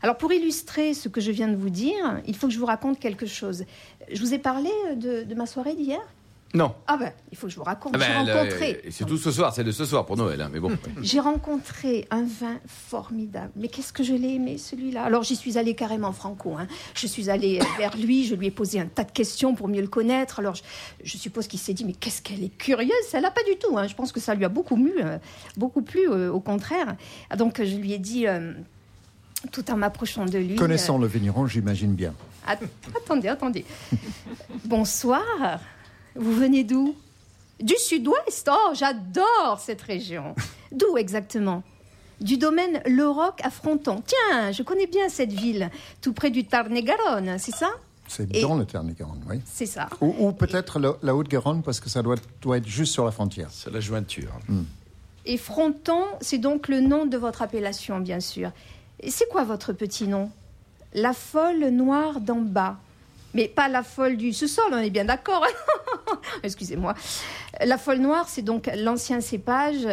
Alors 0.04 0.18
pour 0.18 0.32
illustrer 0.34 0.94
ce 0.94 1.08
que 1.10 1.22
je 1.22 1.32
viens 1.32 1.48
de 1.48 1.56
vous 1.56 1.70
dire, 1.72 2.22
il 2.28 2.36
faut 2.36 2.48
que 2.48 2.54
je 2.54 2.60
vous 2.60 2.66
raconte 2.66 3.00
quelque 3.00 3.26
chose. 3.26 3.64
Je 4.12 4.20
vous 4.20 4.34
ai 4.34 4.40
parlé 4.40 4.70
de, 4.98 5.24
de 5.24 5.34
ma 5.36 5.46
soirée 5.46 5.74
d'hier? 5.76 6.00
Non. 6.56 6.76
Ah 6.86 6.98
ben, 6.98 7.12
il 7.32 7.38
faut 7.38 7.48
que 7.48 7.52
je 7.54 7.58
vous 7.58 7.64
raconte. 7.64 7.94
Ah 7.96 7.98
ben, 7.98 8.26
J'ai 8.28 8.32
rencontré... 8.34 8.82
et 8.86 9.06
tout 9.06 9.18
ce 9.18 9.32
soir, 9.32 9.56
c'est 9.56 9.64
de 9.64 9.72
ce 9.72 9.86
soir 9.86 10.06
pour 10.06 10.18
Noël, 10.18 10.40
hein, 10.40 10.52
mais 10.54 10.60
bon. 10.60 10.72
J'ai 11.02 11.20
rencontré 11.20 12.06
un 12.12 12.22
vin 12.24 12.60
formidable. 12.68 13.50
Mais 13.56 13.70
qu'est-ce 13.70 13.92
que 13.92 14.04
je 14.04 14.14
l'ai 14.14 14.36
aimé, 14.36 14.60
celui-là? 14.60 15.04
Alors, 15.04 15.24
j'y 15.24 15.36
suis 15.36 15.58
allée 15.58 15.74
carrément 15.74 16.12
franco. 16.12 16.56
hein. 16.56 16.68
Je 16.94 17.08
suis 17.08 17.32
allée 17.32 17.60
euh, 17.60 17.66
vers 17.80 17.98
lui, 17.98 18.24
je 18.26 18.36
lui 18.36 18.48
ai 18.48 18.52
posé 18.52 18.80
un 18.80 18.86
tas 18.86 19.04
de 19.04 19.12
questions 19.12 19.56
pour 19.56 19.68
mieux 19.68 19.82
le 19.82 19.88
connaître. 19.88 20.42
Alors, 20.42 20.54
je, 20.54 20.62
je 21.04 21.18
suppose 21.18 21.48
qu'il 21.48 21.58
s'est 21.60 21.74
dit, 21.74 21.86
mais 21.86 21.94
qu'est-ce 21.94 22.22
qu'elle 22.22 22.44
est 22.44 22.56
curieuse 22.56 22.92
Ça 23.08 23.20
l'a 23.20 23.32
pas 23.32 23.42
du 23.52 23.58
tout. 23.58 23.76
hein. 23.80 23.88
Je 23.88 23.96
pense 23.96 24.12
que 24.12 24.20
ça 24.20 24.36
lui 24.36 24.46
a 24.46 24.50
beaucoup 24.50 24.78
euh, 25.02 25.18
beaucoup 25.58 25.82
plu, 25.82 26.02
euh, 26.08 26.32
au 26.32 26.40
contraire. 26.40 26.98
Donc, 27.36 27.64
je 27.64 27.76
lui 27.78 27.94
ai 27.94 27.98
dit, 27.98 28.28
euh, 28.28 28.54
tout 29.52 29.70
en 29.72 29.78
m'approchant 29.78 30.26
de 30.26 30.38
lui... 30.38 30.56
Connaissant 30.56 30.98
le 30.98 31.08
vigneron, 31.08 31.48
j'imagine 31.48 31.94
bien. 31.94 32.14
Att- 32.48 32.60
attendez, 32.96 33.28
attendez. 33.28 33.66
Bonsoir. 34.66 35.60
Vous 36.16 36.34
venez 36.34 36.64
d'où? 36.64 36.96
Du 37.62 37.76
sud-ouest. 37.78 38.50
Oh, 38.52 38.74
j'adore 38.74 39.60
cette 39.60 39.82
région. 39.82 40.36
D'où 40.72 40.98
exactement? 40.98 41.64
Du 42.22 42.38
domaine 42.38 42.82
Le 42.86 43.08
Roc 43.08 43.40
à 43.44 43.50
Fronton. 43.50 44.02
Tiens, 44.06 44.52
je 44.52 44.64
connais 44.64 44.88
bien 44.88 45.10
cette 45.10 45.34
ville, 45.34 45.70
tout 46.02 46.14
près 46.14 46.30
du 46.30 46.46
Tarn-et-Garonne, 46.46 47.38
c'est 47.38 47.56
ça? 47.56 47.70
C'est 48.08 48.28
dans 48.42 48.56
le 48.56 48.66
Tarn-et-Garonne, 48.66 49.24
oui. 49.30 49.42
C'est 49.46 49.66
ça. 49.66 49.90
Ou, 50.02 50.14
ou 50.20 50.32
peut-être 50.32 50.80
la, 50.80 50.94
la 51.02 51.16
Haute-Garonne, 51.16 51.64
parce 51.64 51.80
que 51.80 51.90
ça 51.90 52.02
doit, 52.02 52.16
doit 52.42 52.58
être 52.58 52.68
juste 52.68 52.94
sur 52.94 53.06
la 53.06 53.12
frontière. 53.12 53.48
C'est 53.52 53.72
la 53.72 53.80
jointure. 53.80 54.32
Et 55.26 55.38
Fronton, 55.38 56.04
c'est 56.22 56.38
donc 56.38 56.68
le 56.68 56.82
nom 56.82 57.06
de 57.06 57.18
votre 57.18 57.42
appellation, 57.42 58.00
bien 58.00 58.20
sûr. 58.20 58.52
C'est 59.10 59.28
quoi 59.30 59.44
votre 59.44 59.74
petit 59.74 60.08
nom? 60.08 60.32
La 60.94 61.14
folle 61.14 61.70
noire 61.70 62.20
d'en 62.20 62.42
bas. 62.42 62.78
Mais 63.34 63.48
pas 63.48 63.68
la 63.68 63.82
folle 63.82 64.16
du 64.16 64.32
sous-sol, 64.32 64.66
on 64.72 64.78
est 64.78 64.92
bien 64.92 65.06
d'accord. 65.06 65.46
Excusez-moi. 66.44 66.94
La 67.66 67.80
folle 67.80 67.98
noire, 67.98 68.30
c'est 68.30 68.44
donc 68.44 68.70
l'ancien 68.76 69.22
cépage, 69.22 69.88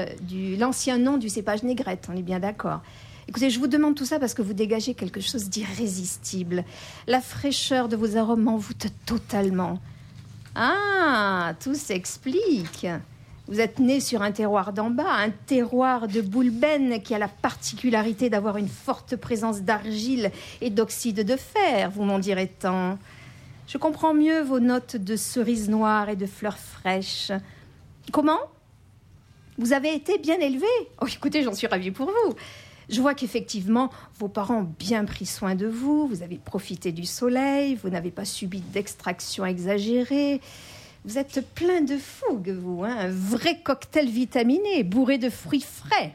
l'ancien 0.58 0.98
nom 0.98 1.16
du 1.16 1.30
cépage 1.30 1.62
négrette, 1.62 2.08
on 2.12 2.16
est 2.16 2.22
bien 2.22 2.38
d'accord. 2.38 2.80
Écoutez, 3.28 3.48
je 3.48 3.58
vous 3.58 3.66
demande 3.66 3.94
tout 3.94 4.04
ça 4.04 4.18
parce 4.18 4.34
que 4.34 4.42
vous 4.42 4.52
dégagez 4.52 4.94
quelque 4.94 5.20
chose 5.20 5.48
d'irrésistible. 5.48 6.64
La 7.06 7.20
fraîcheur 7.20 7.88
de 7.88 7.96
vos 7.96 8.16
arômes 8.16 8.42
m'envoûte 8.42 8.88
totalement. 9.06 9.78
Ah, 10.54 11.54
tout 11.60 11.74
s'explique. 11.74 12.86
Vous 13.50 13.60
êtes 13.60 13.80
né 13.80 13.98
sur 13.98 14.22
un 14.22 14.30
terroir 14.30 14.72
d'en 14.72 14.90
bas, 14.90 15.10
un 15.10 15.30
terroir 15.30 16.06
de 16.06 16.20
boulbène 16.20 17.02
qui 17.02 17.16
a 17.16 17.18
la 17.18 17.26
particularité 17.26 18.30
d'avoir 18.30 18.56
une 18.58 18.68
forte 18.68 19.16
présence 19.16 19.62
d'argile 19.62 20.30
et 20.60 20.70
d'oxyde 20.70 21.24
de 21.24 21.36
fer, 21.36 21.90
vous 21.90 22.04
m'en 22.04 22.20
direz 22.20 22.46
tant. 22.46 22.96
Je 23.66 23.76
comprends 23.76 24.14
mieux 24.14 24.40
vos 24.42 24.60
notes 24.60 24.94
de 24.94 25.16
cerises 25.16 25.68
noires 25.68 26.08
et 26.08 26.14
de 26.14 26.26
fleurs 26.26 26.58
fraîches. 26.58 27.32
Comment? 28.12 28.38
Vous 29.58 29.72
avez 29.72 29.96
été 29.96 30.18
bien 30.18 30.38
élevé? 30.38 30.68
Oh, 31.02 31.06
écoutez, 31.08 31.42
j'en 31.42 31.54
suis 31.54 31.66
ravie 31.66 31.90
pour 31.90 32.06
vous. 32.06 32.36
Je 32.88 33.00
vois 33.00 33.14
qu'effectivement, 33.14 33.90
vos 34.20 34.28
parents 34.28 34.60
ont 34.60 34.74
bien 34.78 35.04
pris 35.04 35.26
soin 35.26 35.56
de 35.56 35.66
vous, 35.66 36.06
vous 36.06 36.22
avez 36.22 36.36
profité 36.36 36.92
du 36.92 37.04
soleil, 37.04 37.74
vous 37.82 37.90
n'avez 37.90 38.12
pas 38.12 38.24
subi 38.24 38.60
d'extraction 38.60 39.44
exagérée. 39.44 40.40
Vous 41.04 41.18
êtes 41.18 41.40
plein 41.54 41.80
de 41.80 41.96
fougue, 41.96 42.50
vous, 42.50 42.84
hein, 42.84 42.94
un 42.98 43.08
vrai 43.08 43.60
cocktail 43.62 44.08
vitaminé, 44.08 44.82
bourré 44.84 45.16
de 45.18 45.30
fruits 45.30 45.62
frais. 45.66 46.14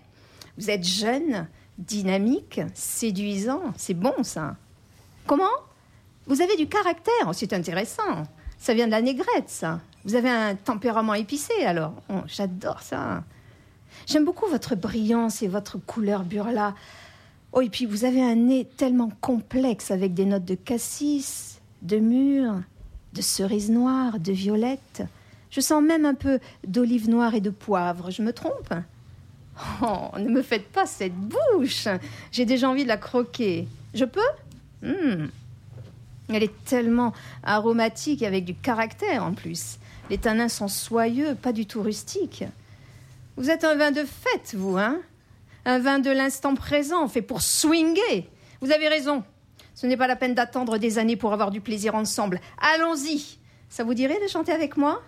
Vous 0.58 0.70
êtes 0.70 0.86
jeune, 0.86 1.48
dynamique, 1.78 2.62
séduisant, 2.76 3.62
c'est 3.78 3.96
bon 3.96 4.24
ça. 4.24 4.56
Comment? 5.26 5.50
Vous 6.28 6.42
avez 6.42 6.56
du 6.56 6.68
caractère, 6.68 7.14
Oh, 7.28 7.34
c'est 7.34 7.54
intéressant. 7.54 8.24
Ça 8.58 8.74
vient 8.74 8.86
de 8.86 8.92
la 8.92 9.02
négrette, 9.02 9.50
ça. 9.50 9.82
Vous 10.06 10.16
avez 10.16 10.30
un 10.30 10.56
tempérament 10.56 11.16
épicé, 11.16 11.66
alors. 11.66 11.94
Oh, 12.10 12.22
J'adore 12.28 12.82
ça. 12.82 13.24
J'aime 14.06 14.26
beaucoup 14.26 14.48
votre 14.48 14.76
brillance 14.76 15.42
et 15.42 15.48
votre 15.48 15.78
couleur 15.78 16.24
burla. 16.24 16.76
Oh, 17.54 17.62
et 17.62 17.70
puis 17.70 17.86
vous 17.86 18.06
avez 18.06 18.22
un 18.22 18.36
nez 18.36 18.66
tellement 18.78 19.10
complexe 19.22 19.90
avec 19.90 20.14
des 20.14 20.26
notes 20.26 20.46
de 20.46 20.56
cassis, 20.56 21.60
de 21.82 21.98
mûre, 21.98 22.62
de 23.16 23.22
cerises 23.22 23.72
noires, 23.72 24.20
de 24.20 24.32
violettes. 24.32 25.04
Je 25.50 25.62
sens 25.62 25.82
même 25.82 26.06
un 26.06 26.14
peu 26.14 26.40
d'olive 26.68 27.10
noire 27.10 27.34
et 27.34 27.42
de 27.42 27.50
poivre. 27.50 28.12
Je 28.12 28.22
me 28.22 28.34
trompe? 28.34 28.74
Oh, 29.82 30.10
ne 30.18 30.30
me 30.30 30.42
faites 30.42 30.68
pas 30.68 30.86
cette 30.86 31.16
bouche. 31.16 31.88
J'ai 32.32 32.46
déjà 32.46 32.70
envie 32.70 32.84
de 32.84 32.90
la 32.90 32.98
croquer. 32.98 33.68
Je 33.94 34.04
peux? 34.04 34.20
Hmm. 34.84 35.28
Elle 36.28 36.44
est 36.44 36.66
tellement 36.66 37.14
aromatique 37.44 38.22
avec 38.22 38.44
du 38.44 38.54
caractère 38.54 39.24
en 39.24 39.34
plus. 39.34 39.78
Les 40.10 40.18
tanins 40.18 40.50
sont 40.50 40.68
soyeux, 40.68 41.36
pas 41.36 41.54
du 41.54 41.66
tout 41.66 41.82
rustiques. 41.82 42.44
Vous 43.38 43.50
êtes 43.50 43.64
un 43.64 43.76
vin 43.76 43.92
de 43.92 44.04
fête, 44.04 44.56
vous, 44.56 44.78
hein? 44.78 45.00
Un 45.66 45.80
vin 45.80 46.00
de 46.00 46.12
l'instant 46.12 46.54
présent, 46.54 47.08
fait 47.08 47.22
pour 47.22 47.42
swinger. 47.42 48.30
Vous 48.62 48.72
avez 48.72 48.88
raison. 48.88 49.24
Ce 49.76 49.86
n'est 49.86 49.98
pas 49.98 50.08
la 50.08 50.16
peine 50.16 50.34
d'attendre 50.34 50.78
des 50.78 50.98
années 50.98 51.18
pour 51.18 51.34
avoir 51.34 51.52
du 51.52 51.62
plaisir 51.62 51.96
ensemble. 51.96 52.40
Allons-y. 52.58 53.38
Ça 53.70 53.84
vous 53.84 53.94
dirait 53.94 54.20
de 54.24 54.28
chanter 54.28 54.54
avec 54.54 54.78
moi? 54.78 55.04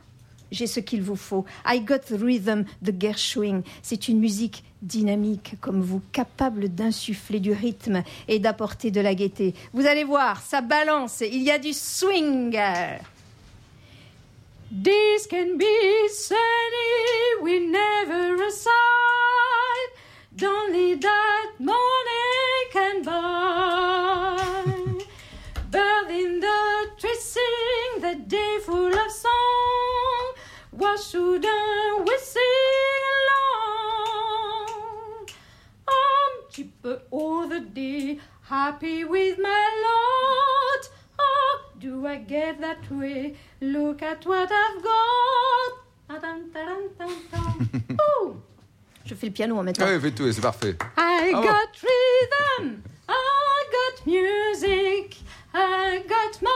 J'ai 0.51 0.67
ce 0.67 0.79
qu'il 0.79 1.01
vous 1.01 1.15
faut. 1.15 1.45
I 1.65 1.81
got 1.81 1.99
the 1.99 2.21
rhythm 2.21 2.63
de 2.81 2.93
Gershwin. 2.97 3.63
C'est 3.81 4.07
une 4.07 4.19
musique 4.19 4.63
dynamique 4.81 5.55
comme 5.59 5.81
vous, 5.81 6.01
capable 6.11 6.69
d'insuffler 6.69 7.39
du 7.39 7.51
rythme 7.51 8.03
et 8.27 8.39
d'apporter 8.39 8.91
de 8.91 9.01
la 9.01 9.15
gaieté. 9.15 9.55
Vous 9.73 9.85
allez 9.85 10.03
voir, 10.03 10.41
ça 10.41 10.61
balance. 10.61 11.21
Il 11.21 11.43
y 11.43 11.51
a 11.51 11.59
du 11.59 11.73
swing. 11.73 12.57
This 14.69 15.27
can 15.29 15.57
be 15.57 16.09
sunny, 16.09 17.71
never 17.71 18.43
aside. 18.47 19.56
Happy 38.49 39.03
with 39.03 39.37
my 39.39 39.65
lot. 39.85 40.89
Oh, 41.19 41.59
do 41.79 42.05
I 42.07 42.17
get 42.17 42.59
that 42.61 42.89
way? 42.91 43.35
Look 43.61 44.01
at 44.01 44.25
what 44.25 44.49
I've 44.51 44.83
got. 44.83 45.71
Ta-dam, 46.07 46.49
ta-dam, 46.53 46.89
tam-tam. 46.97 47.97
Ouh. 48.21 48.35
Je 49.05 49.15
fais 49.15 49.27
le 49.27 49.33
piano 49.33 49.57
en 49.57 49.63
même 49.63 49.73
temps. 49.73 49.85
Ah 49.87 49.93
oui, 49.95 50.01
faites 50.01 50.15
tout, 50.15 50.31
c'est 50.31 50.41
parfait. 50.41 50.75
I 50.97 51.31
Bravo. 51.31 51.47
got 51.47 51.69
rhythm, 51.81 52.83
I 53.07 53.63
got 53.71 54.05
music, 54.05 55.17
I 55.53 56.03
got 56.07 56.41
my 56.41 56.49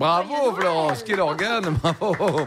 Bravo. 0.00 0.54
Florence, 0.58 1.02
quel 1.04 1.20
organe, 1.20 1.74
bravo. 1.82 2.46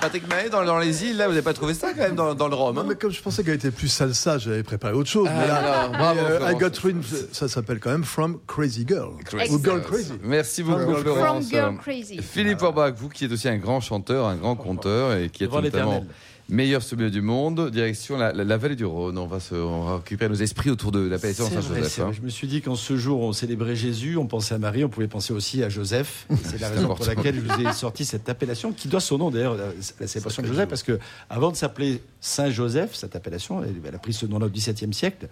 Patrick 0.00 0.26
Mahé, 0.26 0.48
dans, 0.48 0.64
dans 0.64 0.78
les 0.78 1.04
îles, 1.04 1.18
là, 1.18 1.26
vous 1.26 1.32
n'avez 1.32 1.44
pas 1.44 1.52
trouvé 1.52 1.74
ça 1.74 1.88
quand 1.92 2.00
même 2.00 2.14
dans, 2.14 2.34
dans 2.34 2.48
le 2.48 2.54
Rhum 2.54 2.74
Non, 2.74 2.80
hein 2.80 2.86
mais 2.88 2.94
comme 2.94 3.10
je 3.10 3.20
pensais 3.20 3.44
qu'elle 3.44 3.56
était 3.56 3.70
plus 3.70 3.88
salsa, 3.88 4.38
j'avais 4.38 4.62
préparé 4.62 4.94
autre 4.94 5.10
chose. 5.10 5.28
Ah, 5.30 5.36
mais 5.38 5.46
là, 5.48 5.56
alors, 5.56 5.90
bravo, 5.90 6.20
euh, 6.20 6.34
I 6.34 6.36
Florence. 6.38 6.60
got 6.60 6.70
Twin, 6.70 7.02
ça 7.30 7.46
s'appelle 7.46 7.78
quand 7.78 7.90
même 7.90 8.04
From 8.04 8.38
Crazy 8.46 8.86
Girl. 8.88 9.10
Crazy 9.22 9.52
Ou 9.52 9.58
Girl 9.62 9.80
Girls. 9.80 9.90
Crazy. 9.90 10.12
Merci 10.22 10.62
beaucoup, 10.62 10.80
From 10.80 10.94
Girl 10.94 11.02
Florence. 11.02 11.50
From 11.50 11.60
Girl 11.60 11.76
Crazy. 11.76 12.22
Philippe 12.22 12.62
Orbach, 12.62 12.94
vous 12.96 13.10
qui 13.10 13.26
êtes 13.26 13.32
aussi 13.32 13.50
un 13.50 13.58
grand 13.58 13.80
chanteur, 13.80 14.26
un 14.26 14.36
grand 14.36 14.56
conteur 14.56 15.12
et 15.12 15.28
qui 15.28 15.44
êtes 15.44 15.52
notamment. 15.52 16.06
Meilleur 16.50 16.82
sommelier 16.82 17.10
du 17.10 17.20
monde, 17.20 17.70
direction 17.70 18.16
la, 18.16 18.32
la- 18.32 18.42
la 18.42 18.56
vallée 18.56 18.74
du 18.74 18.86
Rhône. 18.86 19.18
On 19.18 19.26
va, 19.26 19.38
se, 19.38 19.54
on 19.54 19.82
va 19.84 19.96
récupérer 19.98 20.30
nos 20.30 20.34
esprits 20.36 20.70
autour 20.70 20.90
de 20.92 21.00
l'appellation 21.00 21.44
Saint-Joseph. 21.46 21.98
hein. 22.00 22.10
Je 22.12 22.22
me 22.22 22.30
suis 22.30 22.46
dit 22.48 22.62
qu'en 22.62 22.74
ce 22.74 22.96
jour, 22.96 23.20
on 23.20 23.34
célébrait 23.34 23.76
Jésus, 23.76 24.16
on 24.16 24.26
pensait 24.26 24.54
à 24.54 24.58
Marie, 24.58 24.82
on 24.82 24.88
pouvait 24.88 25.08
penser 25.08 25.34
aussi 25.34 25.62
à 25.62 25.68
Joseph. 25.68 26.26
C'est 26.44 26.58
la 26.58 26.70
raison 26.70 26.94
pour 26.94 27.04
laquelle 27.04 27.34
je 27.34 27.40
vous 27.42 27.68
ai 27.68 27.72
sorti 27.74 28.06
cette 28.06 28.30
appellation, 28.30 28.72
qui 28.72 28.88
doit 28.88 29.00
son 29.00 29.18
nom 29.18 29.30
d'ailleurs 29.30 29.54
à 29.60 29.72
la 30.00 30.06
célébration 30.06 30.42
de 30.42 30.48
Joseph, 30.48 30.68
parce 30.70 30.82
que 30.82 30.98
avant 31.28 31.50
de 31.50 31.56
s'appeler 31.56 32.00
Saint 32.20 32.48
Joseph, 32.50 32.94
cette 32.94 33.14
appellation, 33.14 33.62
elle, 33.62 33.74
elle 33.86 33.94
a 33.94 33.98
pris 33.98 34.14
ce 34.14 34.24
nom-là 34.24 34.46
au 34.46 34.50
XVIIe 34.50 34.94
siècle, 34.94 35.28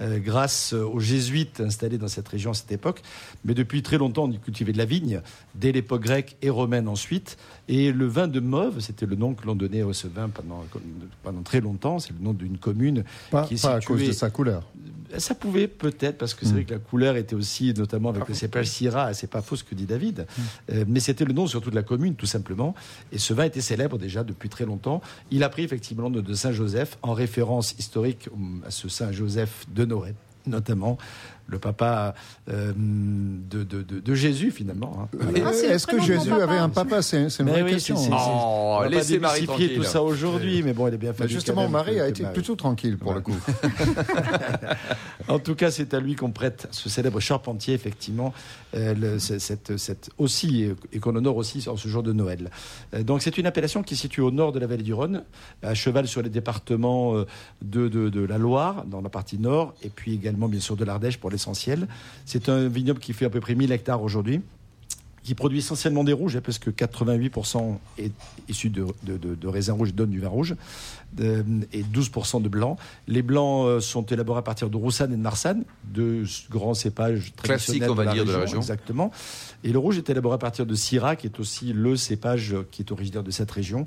euh, 0.00 0.18
grâce 0.18 0.72
aux 0.72 1.00
jésuites 1.00 1.60
installés 1.60 1.98
dans 1.98 2.08
cette 2.08 2.28
région 2.28 2.50
à 2.52 2.54
cette 2.54 2.72
époque. 2.72 3.02
Mais 3.44 3.54
depuis 3.54 3.82
très 3.82 3.98
longtemps, 3.98 4.24
on 4.24 4.30
y 4.30 4.38
cultivait 4.38 4.72
de 4.72 4.78
la 4.78 4.84
vigne, 4.84 5.22
dès 5.54 5.72
l'époque 5.72 6.02
grecque 6.02 6.36
et 6.42 6.50
romaine 6.50 6.88
ensuite. 6.88 7.36
Et 7.68 7.92
le 7.92 8.06
vin 8.06 8.28
de 8.28 8.40
Mauve, 8.40 8.80
c'était 8.80 9.06
le 9.06 9.16
nom 9.16 9.34
que 9.34 9.46
l'on 9.46 9.54
donnait 9.54 9.82
à 9.82 9.92
ce 9.92 10.06
vin 10.08 10.28
pendant, 10.28 10.64
pendant 11.22 11.42
très 11.42 11.60
longtemps. 11.60 11.98
C'est 11.98 12.12
le 12.12 12.24
nom 12.24 12.32
d'une 12.32 12.58
commune 12.58 13.04
Pas, 13.30 13.44
qui 13.46 13.54
est 13.54 13.62
pas 13.62 13.74
à 13.74 13.80
cause 13.80 13.98
située- 13.98 14.08
de 14.08 14.12
sa 14.12 14.30
couleur. 14.30 14.62
ça 15.18 15.34
pouvait 15.34 15.68
peut-être, 15.68 16.18
parce 16.18 16.34
que 16.34 16.44
c'est 16.46 16.52
vrai 16.52 16.64
que 16.64 16.72
la 16.74 16.78
couleur 16.78 17.16
était 17.16 17.34
aussi, 17.34 17.72
notamment 17.74 18.10
avec 18.10 18.28
le 18.28 18.34
cépage 18.34 18.66
Syrah, 18.66 19.14
c'est 19.14 19.26
pas 19.26 19.42
faux 19.42 19.56
ce 19.56 19.64
que 19.64 19.74
dit 19.74 19.86
David, 19.86 20.26
Euh, 20.70 20.84
mais 20.86 21.00
c'était 21.00 21.24
le 21.24 21.32
nom 21.32 21.46
surtout 21.46 21.70
de 21.70 21.74
la 21.74 21.82
commune, 21.82 22.14
tout 22.14 22.26
simplement. 22.26 22.74
Et 23.12 23.18
ce 23.18 23.32
vin 23.34 23.44
était 23.44 23.60
célèbre 23.62 23.96
déjà 23.98 24.22
depuis 24.22 24.48
très 24.50 24.66
longtemps. 24.66 25.00
Il 25.30 25.42
a 25.42 25.48
pris 25.48 25.62
effectivement 25.62 26.08
le 26.08 26.16
nom 26.16 26.22
de 26.22 26.34
Saint-Joseph, 26.34 26.98
en 27.02 27.12
référence 27.14 27.74
historique 27.78 28.28
hum, 28.34 28.62
à 28.66 28.70
ce 28.70 28.88
Saint-Joseph 28.88 29.64
de 29.74 29.84
Notamment 30.46 30.98
le 31.50 31.58
papa 31.58 32.14
euh, 32.50 32.72
de, 32.76 33.64
de- 33.64 33.82
de- 33.82 34.00
de 34.00 34.14
Jésus, 34.14 34.50
finalement. 34.50 34.98
hein. 35.02 35.08
Voilà. 35.18 35.48
Ah, 35.50 35.66
Est-ce 35.74 35.86
que 35.86 36.00
Jésus 36.00 36.30
avait 36.32 36.58
un 36.58 36.68
papa? 36.68 37.00
C'est 37.02 37.22
une 37.22 37.28
Mais 37.46 37.50
vraie 37.52 37.62
oui, 37.62 37.70
question. 37.72 37.96
c'est- 37.96 38.10
Oh, 38.12 38.80
laissez 38.88 39.18
Marie 39.18 39.46
tranquille. 39.46 39.76
tout 39.76 39.82
ça 39.82 40.02
aujourd'hui, 40.02 40.62
mais 40.62 40.74
bon, 40.74 40.86
elle 40.86 40.94
est 40.94 40.98
bien 40.98 41.10
Mais 41.12 41.16
fallu 41.16 41.30
justement, 41.30 41.68
Marie 41.68 42.00
a 42.00 42.08
été 42.08 42.22
Marie- 42.22 42.34
plutôt 42.34 42.54
tranquille 42.54 42.98
pour 42.98 43.14
le 43.14 43.20
coup. 43.22 43.34
En 45.28 45.38
tout 45.38 45.54
cas, 45.54 45.70
c'est 45.70 45.92
à 45.92 46.00
lui 46.00 46.14
qu'on 46.14 46.30
prête 46.30 46.68
ce 46.70 46.88
célèbre 46.88 47.20
charpentier, 47.20 47.74
effectivement, 47.74 48.32
euh, 48.74 48.94
le- 48.94 49.18
cette, 49.18 49.76
cette 49.76 50.10
aussi, 50.16 50.70
et 50.92 51.00
qu'on 51.00 51.14
honore 51.16 51.36
aussi 51.36 51.68
en 51.68 51.76
ce 51.76 51.86
jour 51.88 52.02
de 52.02 52.12
Noël. 52.12 52.50
Euh, 52.94 53.02
donc, 53.02 53.20
c'est 53.22 53.36
une 53.36 53.44
appellation 53.46 53.82
qui 53.82 53.94
est 53.94 53.96
située 53.96 54.22
au 54.22 54.30
nord 54.30 54.52
de 54.52 54.58
la 54.58 54.66
vallée 54.66 54.82
du 54.82 54.94
Rhône, 54.94 55.24
à 55.62 55.74
cheval 55.74 56.06
sur 56.08 56.22
les 56.22 56.30
départements 56.30 57.14
de, 57.62 57.88
de- 57.88 58.08
de 58.08 58.20
la 58.24 58.38
Loire, 58.38 58.84
dans 58.86 59.00
la 59.02 59.08
partie 59.10 59.38
nord, 59.38 59.74
et 59.82 59.90
puis 59.90 60.14
également, 60.14 60.48
bien 60.48 60.60
sûr, 60.60 60.76
de 60.76 60.84
l'Ardèche 60.84 61.18
pour 61.18 61.30
C'est 62.24 62.48
un 62.48 62.68
vignoble 62.68 63.00
qui 63.00 63.12
fait 63.12 63.24
à 63.24 63.30
peu 63.30 63.40
près 63.40 63.54
1000 63.54 63.72
hectares 63.72 64.02
aujourd'hui 64.02 64.40
qui 65.28 65.34
produit 65.34 65.58
essentiellement 65.58 66.04
des 66.04 66.14
rouges, 66.14 66.36
hein, 66.36 66.40
parce 66.42 66.58
que 66.58 66.70
88% 66.70 67.76
est 67.98 68.12
issu 68.48 68.70
de, 68.70 68.86
de, 69.02 69.18
de- 69.18 69.34
de 69.34 69.46
raisins 69.46 69.72
rouges, 69.74 69.92
donne 69.92 70.08
du 70.08 70.20
vin 70.20 70.28
rouge, 70.28 70.56
euh, 71.20 71.42
et 71.74 71.82
12% 71.82 72.40
de 72.40 72.48
blanc. 72.48 72.78
Les 73.06 73.20
blancs 73.20 73.66
euh, 73.66 73.80
sont 73.80 74.06
élaborés 74.06 74.38
à 74.38 74.42
partir 74.42 74.70
de 74.70 74.76
Roussanne 74.78 75.12
et 75.12 75.16
de 75.16 75.20
Marsanne, 75.20 75.64
deux 75.84 76.24
grands 76.50 76.72
cépages 76.72 77.32
traditionnels 77.36 77.90
on 77.90 77.94
va 77.94 78.06
dire, 78.14 78.24
de 78.24 78.32
la 78.32 78.38
région. 78.38 78.56
Exactement. 78.58 79.10
Et 79.64 79.70
le 79.72 79.78
rouge 79.78 79.98
est 79.98 80.08
élaboré 80.08 80.34
à 80.36 80.38
partir 80.38 80.64
de 80.64 80.74
Syrah, 80.74 81.14
qui 81.16 81.26
est 81.26 81.38
aussi 81.40 81.72
le 81.74 81.96
cépage 81.96 82.56
qui 82.70 82.80
est 82.82 82.90
originaire 82.90 83.22
de 83.22 83.30
cette 83.30 83.50
région. 83.50 83.86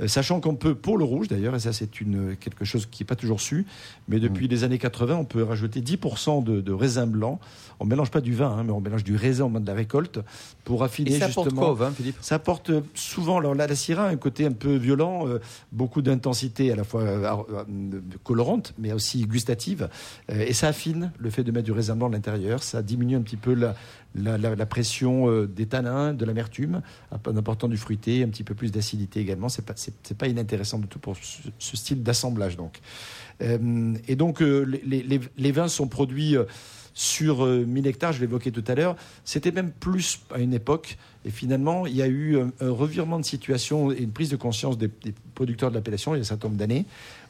Euh, 0.00 0.08
sachant 0.08 0.40
qu'on 0.40 0.56
peut, 0.56 0.74
pour 0.74 0.98
le 0.98 1.04
rouge 1.04 1.28
d'ailleurs, 1.28 1.54
et 1.54 1.60
ça 1.60 1.72
c'est 1.72 2.00
une, 2.00 2.34
quelque 2.36 2.64
chose 2.64 2.86
qui 2.90 3.02
n'est 3.02 3.06
pas 3.06 3.16
toujours 3.16 3.40
su, 3.40 3.64
mais 4.08 4.18
depuis 4.18 4.46
Mm. 4.46 4.50
les 4.50 4.64
années 4.64 4.78
80, 4.78 5.14
on 5.16 5.24
peut 5.24 5.42
rajouter 5.44 5.80
10% 5.82 6.42
de, 6.42 6.60
de 6.60 6.72
raisin 6.72 7.06
blanc. 7.06 7.38
On 7.82 7.84
mélange 7.86 8.10
pas 8.10 8.20
du 8.20 8.34
vin, 8.34 8.50
hein, 8.50 8.64
mais 8.64 8.72
on 8.72 8.80
mélange 8.80 9.04
du 9.04 9.16
raisin 9.16 9.44
au 9.44 9.48
moment 9.48 9.60
de 9.60 9.66
la 9.66 9.74
récolte 9.74 10.18
pour 10.64 10.79
affiner 10.84 11.12
Et 11.14 11.18
ça 11.18 11.26
apporte 11.26 11.46
justement. 11.48 11.62
quoi 11.62 11.70
au 11.72 11.74
vin, 11.74 11.90
Philippe? 11.90 12.16
Ça 12.20 12.36
apporte 12.36 12.70
souvent, 12.94 13.38
alors 13.38 13.54
là, 13.54 13.66
la 13.66 13.74
Syrah 13.74 14.04
a 14.06 14.08
un 14.08 14.16
côté 14.16 14.46
un 14.46 14.52
peu 14.52 14.74
violent, 14.76 15.26
euh, 15.28 15.38
beaucoup 15.72 16.02
d'intensité 16.02 16.70
à 16.72 16.76
la 16.76 16.84
fois 16.84 17.02
euh, 17.02 17.36
euh, 17.52 17.64
colorante, 18.24 18.74
mais 18.78 18.92
aussi 18.92 19.22
gustative. 19.26 19.88
Euh, 20.30 20.44
et 20.46 20.52
ça 20.52 20.68
affine 20.68 21.12
le 21.18 21.30
fait 21.30 21.44
de 21.44 21.52
mettre 21.52 21.64
du 21.66 21.72
raisin 21.72 21.96
blanc 21.96 22.08
à 22.08 22.12
l'intérieur. 22.12 22.62
Ça 22.62 22.82
diminue 22.82 23.16
un 23.16 23.22
petit 23.22 23.36
peu 23.36 23.54
la, 23.54 23.74
la, 24.14 24.38
la- 24.38 24.54
la 24.56 24.66
pression 24.66 25.28
euh, 25.30 25.46
des 25.46 25.66
tanins, 25.66 26.12
de 26.14 26.24
l'amertume, 26.24 26.82
en 27.12 27.36
apportant 27.36 27.68
du 27.68 27.76
fruité, 27.76 28.22
un 28.22 28.28
petit 28.28 28.44
peu 28.44 28.54
plus 28.54 28.72
d'acidité 28.72 29.20
également. 29.20 29.48
C'est 29.48 29.64
pas, 29.64 29.74
c'est, 29.76 30.16
pas 30.16 30.26
inintéressant 30.28 30.78
du 30.78 30.86
tout 30.86 30.98
pour 30.98 31.16
ce, 31.16 31.48
ce 31.58 31.76
style 31.76 32.02
d'assemblage, 32.02 32.56
donc. 32.56 32.80
Euh, 33.42 33.94
et 34.06 34.16
donc, 34.16 34.42
euh, 34.42 34.62
les, 34.84 35.02
les- 35.02 35.20
les 35.38 35.52
vins 35.52 35.68
sont 35.68 35.88
produits 35.88 36.36
euh, 36.36 36.44
sur 37.00 37.46
euh, 37.46 37.64
1000 37.64 37.86
hectares, 37.86 38.12
je 38.12 38.20
l'évoquais 38.20 38.50
tout 38.50 38.64
à 38.66 38.74
l'heure. 38.74 38.94
C'était 39.24 39.52
même 39.52 39.70
plus 39.70 40.20
à 40.34 40.38
une 40.38 40.52
époque. 40.52 40.98
Et 41.24 41.30
finalement, 41.30 41.86
il 41.86 41.96
y 41.96 42.02
a 42.02 42.06
eu 42.06 42.38
un, 42.38 42.50
revirement 42.60 43.18
de 43.18 43.24
situation 43.24 43.90
et 43.90 44.02
une 44.02 44.10
prise 44.10 44.28
de 44.28 44.36
conscience 44.36 44.76
des, 44.76 44.90
producteurs 45.34 45.70
de 45.70 45.76
l'appellation 45.76 46.14
il 46.14 46.18
y 46.18 46.20
a 46.20 46.22
un 46.22 46.24
certain 46.24 46.48
nombre 46.48 46.58
d'années, 46.58 46.84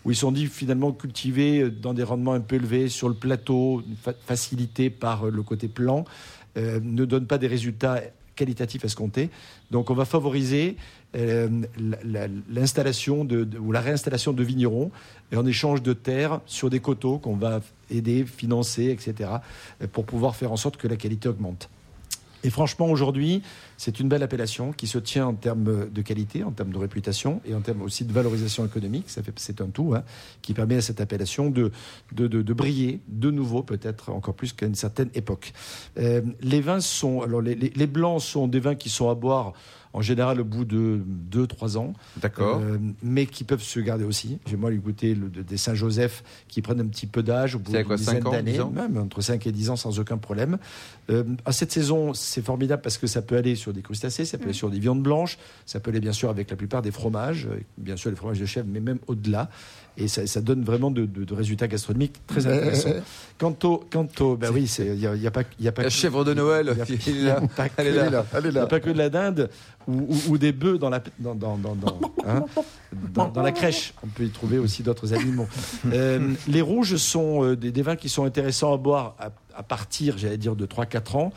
où 0.05 0.11
ils 0.11 0.17
se 0.17 0.23
sont 0.23 0.33
dit 0.33 0.47
finalement 0.47 0.91
cultiver 0.91 1.61
euh, 1.61 1.71
dans 1.71 1.95
des 1.95 2.03
rendements 2.03 2.33
un 2.33 2.41
peu 2.41 2.57
élevés, 2.57 2.89
sur 2.89 3.09
le 3.09 3.15
plateau, 3.15 3.85
fa- 4.03 4.15
facilité 4.27 4.91
par 4.91 5.29
euh, 5.29 5.31
le 5.31 5.43
côté 5.45 5.69
plan, 5.69 6.05
euh, 6.57 6.81
ne 6.83 7.05
donne 7.05 7.29
pas 7.29 7.39
des 7.39 7.47
résultats 7.47 8.01
qualitatifs 8.37 8.85
escomptés. 8.85 9.31
Donc 9.71 9.91
on 9.91 9.95
va 9.95 10.05
favoriser 10.05 10.77
euh, 11.17 11.49
la- 11.79 11.99
la- 12.05 12.29
l'installation 12.49 13.27
ou 13.61 13.73
la 13.73 13.81
réinstallation 13.81 14.33
de 14.33 14.43
vignerons 14.43 14.91
en 15.35 15.45
échange 15.47 15.83
de 15.83 15.93
terres 15.93 16.41
sur 16.47 16.71
des 16.71 16.81
coteaux 16.81 17.19
qu'on 17.19 17.37
va 17.37 17.61
aider, 17.91 18.25
financer, 18.25 18.87
etc., 18.91 19.31
pour 19.93 20.05
pouvoir 20.05 20.37
faire 20.37 20.53
en 20.53 20.57
sorte 20.57 20.77
que 20.77 20.87
la 20.89 20.97
qualité 20.97 21.29
augmente. 21.29 21.69
Et 22.43 22.51
franchement, 22.51 22.87
aujourd'hui, 22.91 23.43
c'est 23.77 24.01
une 24.01 24.09
belle 24.09 24.23
appellation 24.23 24.73
qui 24.73 24.87
se 24.87 24.99
tient 24.99 25.27
en 25.27 25.35
termes 25.35 25.89
de 25.91 26.03
qualité, 26.03 26.43
en 26.43 26.51
termes 26.53 26.71
de 26.73 26.79
réputation 26.79 27.41
et 27.45 27.55
en 27.55 27.61
termes 27.61 27.83
aussi 27.83 28.05
de 28.05 28.13
valorisation 28.13 28.65
économique. 28.65 29.07
C'est 29.37 29.61
un 29.61 29.67
tout 29.67 29.95
hein, 29.95 30.03
qui 30.43 30.55
permet 30.55 30.77
à 30.77 30.81
cette 30.81 31.01
appellation 31.01 31.51
de, 31.51 31.71
de, 32.13 32.27
de- 32.27 32.53
briller 32.55 33.01
de 33.09 33.31
nouveau, 33.31 33.63
peut-être 33.63 34.11
encore 34.11 34.35
plus 34.35 34.53
qu'à 34.53 34.67
une 34.67 34.75
certaine 34.75 35.11
époque. 35.15 35.53
Euh, 35.99 36.23
les 36.41 36.61
vins 36.61 36.81
sont, 36.81 37.23
alors 37.23 37.43
les- 37.43 37.55
les 37.55 37.87
blancs 37.87 38.21
sont 38.23 38.49
des 38.49 38.61
vins 38.61 38.75
qui 38.75 38.89
sont 38.89 39.09
à 39.11 39.15
boire 39.15 39.53
en 39.93 40.03
général 40.03 40.41
au 40.41 40.45
bout 40.45 40.65
de 40.65 41.03
2-3 41.33 41.77
ans. 41.77 41.93
D'accord. 42.17 42.61
Euh, 42.63 42.79
mais 43.03 43.27
qui 43.27 43.45
peuvent 43.45 43.63
se 43.63 43.81
garder 43.81 44.05
aussi. 44.05 44.39
J'ai 44.47 44.57
moi 44.57 44.71
goûté 44.73 45.15
le, 45.15 45.29
des 45.29 45.57
Saint-Joseph 45.57 46.23
qui 46.49 46.63
prennent 46.63 46.81
un 46.81 46.87
petit 46.87 47.07
peu 47.07 47.23
d'âge 47.23 47.55
au 47.57 47.59
bout 47.59 47.73
d'une 47.73 47.97
dizaine 47.97 48.23
5 48.23 48.27
ans, 48.27 48.31
d'années, 48.31 48.53
10 48.53 48.61
ans 48.61 48.71
même 48.71 48.97
entre 48.99 49.21
5 49.21 49.47
et 49.47 49.53
10 49.53 49.71
ans 49.71 49.77
sans 49.77 49.99
aucun 49.99 50.19
problème. 50.19 50.59
Euh, 51.11 51.25
à 51.45 51.53
cette 51.53 51.73
saison, 51.73 52.15
c'est 52.15 52.45
formidable 52.45 52.83
parce 52.83 52.99
que 52.99 53.07
ça 53.07 53.23
peut 53.23 53.37
aller 53.37 53.57
sur 53.57 53.73
des 53.73 53.83
crustacés, 53.83 54.25
ça 54.25 54.39
peut 54.39 54.45
aller 54.45 54.53
sur 54.53 54.71
des 54.71 54.79
viandes 54.79 55.03
blanches, 55.03 55.39
ça 55.67 55.81
peut 55.81 55.91
aller 55.91 56.01
bien 56.01 56.13
sûr 56.13 56.31
avec 56.31 56.51
la 56.51 56.57
plupart 56.57 56.83
des 56.83 56.93
fromages, 56.93 57.47
euh, 57.47 57.61
bien 57.79 57.97
sûr 57.97 58.11
les 58.11 58.17
fromages 58.17 58.41
de 58.41 58.47
chèvre, 58.47 58.69
mais 58.71 58.81
même 58.81 58.99
au-delà. 59.07 59.51
Et 60.01 60.09
ça, 60.09 60.27
ça 60.27 60.41
donne 60.41 60.65
vraiment 60.65 60.91
de, 60.91 61.05
de- 61.05 61.25
de 61.25 61.35
résultats 61.35 61.69
gastronomiques 61.69 62.15
très 62.27 62.47
intéressants. 62.47 62.91
Quant 63.39 63.55
au, 63.65 63.85
quant 63.91 64.09
au, 64.21 64.37
ben 64.37 64.51
oui, 64.53 64.65
il 64.79 64.95
n'y 64.95 65.07
a, 65.07 65.15
y 65.15 65.27
a 65.27 65.31
pas, 65.31 65.43
il 65.59 65.65
y 65.65 65.69
a 65.69 65.73
pas 65.73 65.83
La 65.83 65.89
que- 65.89 65.95
chèvre 65.95 66.25
de 66.25 66.33
Noël, 66.35 66.71
il 66.73 66.79
y 66.79 66.81
a- 66.83 66.99
il 67.07 67.19
est 67.19 67.23
là. 67.25 67.41
pas 67.55 67.69
que- 67.69 67.75
Elle 67.77 67.87
est 67.87 67.91
Elle 67.91 67.97
est 68.07 68.11
là, 68.11 68.27
elle 68.33 68.47
est 68.47 68.49
il 68.49 68.53
n'y 68.55 68.59
a 68.59 68.67
pas 68.67 68.81
que 68.81 68.91
de 68.91 68.99
la 68.99 69.11
dinde 69.11 69.51
ou, 69.87 69.93
ou- 69.93 70.19
ou 70.31 70.39
des 70.39 70.53
bœufs 70.53 70.79
dans 70.79 70.91
la, 70.91 71.03
dans, 71.19 71.35
dans, 71.35 71.57
dans, 71.59 71.75
dans, 71.75 71.99
hein, 72.27 72.45
dans- 73.15 73.29
dans 73.29 73.43
la 73.43 73.53
crèche. 73.53 73.93
On 74.03 74.07
peut 74.09 74.25
y 74.25 74.31
trouver 74.31 74.59
aussi 74.59 74.83
d'autres 74.83 75.13
animaux. 75.15 75.47
Euh, 75.93 76.35
les 76.49 76.61
rouges 76.63 76.97
sont 76.97 77.45
euh, 77.45 77.57
des, 77.57 77.73
des 77.73 77.83
vins 77.83 77.97
qui 77.97 78.09
sont 78.09 78.25
intéressants 78.25 78.73
à 78.73 78.77
boire 78.77 79.17
à, 79.19 79.31
à 79.57 79.63
partir, 79.63 80.17
j'allais 80.19 80.37
dire, 80.39 80.55
de 80.57 80.67
3-4 80.67 81.17
ans. 81.17 81.33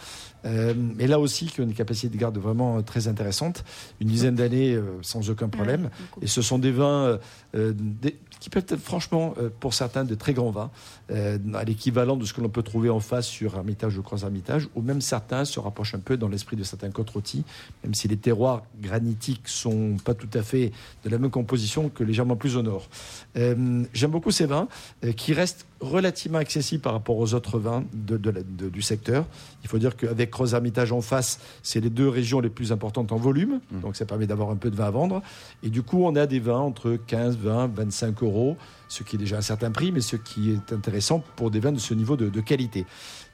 Euh, 0.45 0.73
mais 0.77 1.07
là 1.07 1.19
aussi, 1.19 1.45
qui 1.47 1.61
ont 1.61 1.63
une 1.63 1.73
capacité 1.73 2.09
de 2.15 2.19
garde 2.19 2.37
vraiment 2.37 2.77
euh, 2.77 2.81
très 2.81 3.07
intéressante. 3.07 3.63
Une 4.01 4.09
dizaine 4.09 4.35
d'années 4.35 4.73
euh, 4.73 4.83
sans 5.01 5.29
aucun 5.29 5.47
problème. 5.47 5.89
Et 6.21 6.27
ce 6.27 6.41
sont 6.41 6.59
des 6.59 6.71
vins 6.71 7.03
euh, 7.05 7.17
euh, 7.55 7.71
des- 7.75 8.17
qui 8.43 8.49
peuvent 8.49 8.65
être 8.67 8.81
franchement, 8.81 9.35
euh, 9.37 9.49
pour 9.57 9.73
certains, 9.73 10.03
de 10.03 10.15
très 10.15 10.33
grands 10.33 10.51
vins, 10.51 10.69
euh, 11.11 11.37
à 11.53 11.63
l'équivalent 11.63 12.17
de 12.17 12.25
ce 12.25 12.33
que 12.33 12.41
l'on 12.41 12.49
peut 12.49 12.61
trouver 12.61 12.89
en 12.89 12.99
face 12.99 13.25
sur 13.25 13.55
Hermitage 13.55 13.97
ou 13.97 14.03
Croix 14.03 14.19
Hermitage, 14.19 14.67
ou 14.75 14.81
même 14.81 14.99
certains 14.99 15.45
se 15.45 15.61
rapprochent 15.61 15.95
un 15.95 15.99
peu 15.99 16.17
dans 16.17 16.27
l'esprit 16.27 16.57
de 16.57 16.63
certains 16.63 16.91
côtes 16.91 17.09
rôties, 17.09 17.45
même 17.85 17.93
si 17.93 18.09
les 18.09 18.17
terroirs 18.17 18.63
granitiques 18.81 19.47
sont 19.47 19.95
pas 20.03 20.13
tout 20.13 20.27
à 20.33 20.41
fait 20.41 20.73
de 21.05 21.09
la 21.09 21.19
même 21.19 21.31
composition 21.31 21.87
que 21.87 22.03
légèrement 22.03 22.35
plus 22.35 22.57
au 22.57 22.63
nord. 22.63 22.89
Euh, 23.37 23.85
J'aime 23.93 24.11
beaucoup 24.11 24.31
ces 24.31 24.45
vins 24.45 24.67
qui 25.15 25.31
restent 25.31 25.65
relativement 25.83 26.39
accessibles 26.39 26.81
par 26.81 26.93
rapport 26.93 27.17
aux 27.17 27.33
autres 27.33 27.59
vins 27.59 27.83
de- 27.93 28.17
de 28.17 28.29
la- 28.29 28.41
de- 28.43 28.69
du 28.69 28.81
secteur. 28.81 29.25
Il 29.63 29.69
faut 29.69 29.77
dire 29.77 29.95
qu'avec 29.95 30.31
Croix 30.31 30.51
Hermitage 30.51 30.91
en 30.91 31.01
face, 31.01 31.39
c'est 31.61 31.79
les 31.79 31.89
deux 31.89 32.07
régions 32.09 32.39
les 32.39 32.49
plus 32.49 32.71
importantes 32.71 33.11
en 33.11 33.17
volume, 33.17 33.59
donc 33.81 33.95
ça 33.95 34.05
permet 34.05 34.25
d'avoir 34.27 34.49
un 34.49 34.55
peu 34.55 34.71
de 34.71 34.75
vin 34.75 34.85
à 34.85 34.91
vendre. 34.91 35.21
Et 35.61 35.69
du 35.69 35.83
coup, 35.83 36.03
on 36.05 36.15
a 36.15 36.25
des 36.25 36.39
vins 36.39 36.59
entre 36.59 36.97
15, 37.07 37.37
20, 37.37 37.67
25 37.67 38.23
euros, 38.23 38.57
ce 38.87 39.03
qui 39.03 39.15
est 39.17 39.19
déjà 39.19 39.37
un 39.37 39.41
certain 39.41 39.71
prix, 39.71 39.91
mais 39.91 40.01
ce 40.01 40.15
qui 40.15 40.51
est 40.51 40.73
intéressant 40.73 41.23
pour 41.35 41.51
des 41.51 41.59
vins 41.59 41.71
de 41.71 41.79
ce 41.79 41.93
niveau 41.93 42.15
de 42.15 42.39
qualité. 42.41 42.85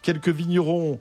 Quelques 0.02 0.30
vignerons 0.30 1.00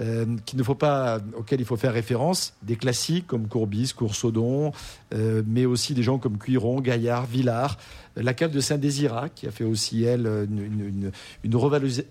euh, 0.00 0.26
qu'il 0.44 0.58
ne 0.58 0.64
faut 0.64 0.74
pas, 0.74 1.20
auxquels 1.36 1.60
il 1.60 1.66
faut 1.66 1.76
faire 1.76 1.92
référence, 1.92 2.54
des 2.62 2.76
classiques 2.76 3.26
comme 3.28 3.46
Courbis, 3.46 3.92
Coursodon, 3.96 4.72
euh, 5.14 5.42
mais 5.46 5.66
aussi 5.66 5.94
des 5.94 6.02
gens 6.02 6.18
comme 6.18 6.36
Cuiron, 6.36 6.80
Gaillard, 6.80 7.26
Villard, 7.26 7.78
la 8.16 8.34
cave 8.34 8.50
de 8.50 8.60
Saint-Désirat, 8.60 9.28
qui 9.28 9.46
a 9.46 9.50
fait 9.50 9.64
aussi, 9.64 10.04
elle, 10.04 10.26
une, 10.26 11.10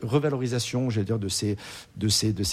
revalorisation, 0.02 0.90
j'allais 0.90 1.06
dire, 1.06 1.20
de 1.20 1.28
ces, 1.30 1.58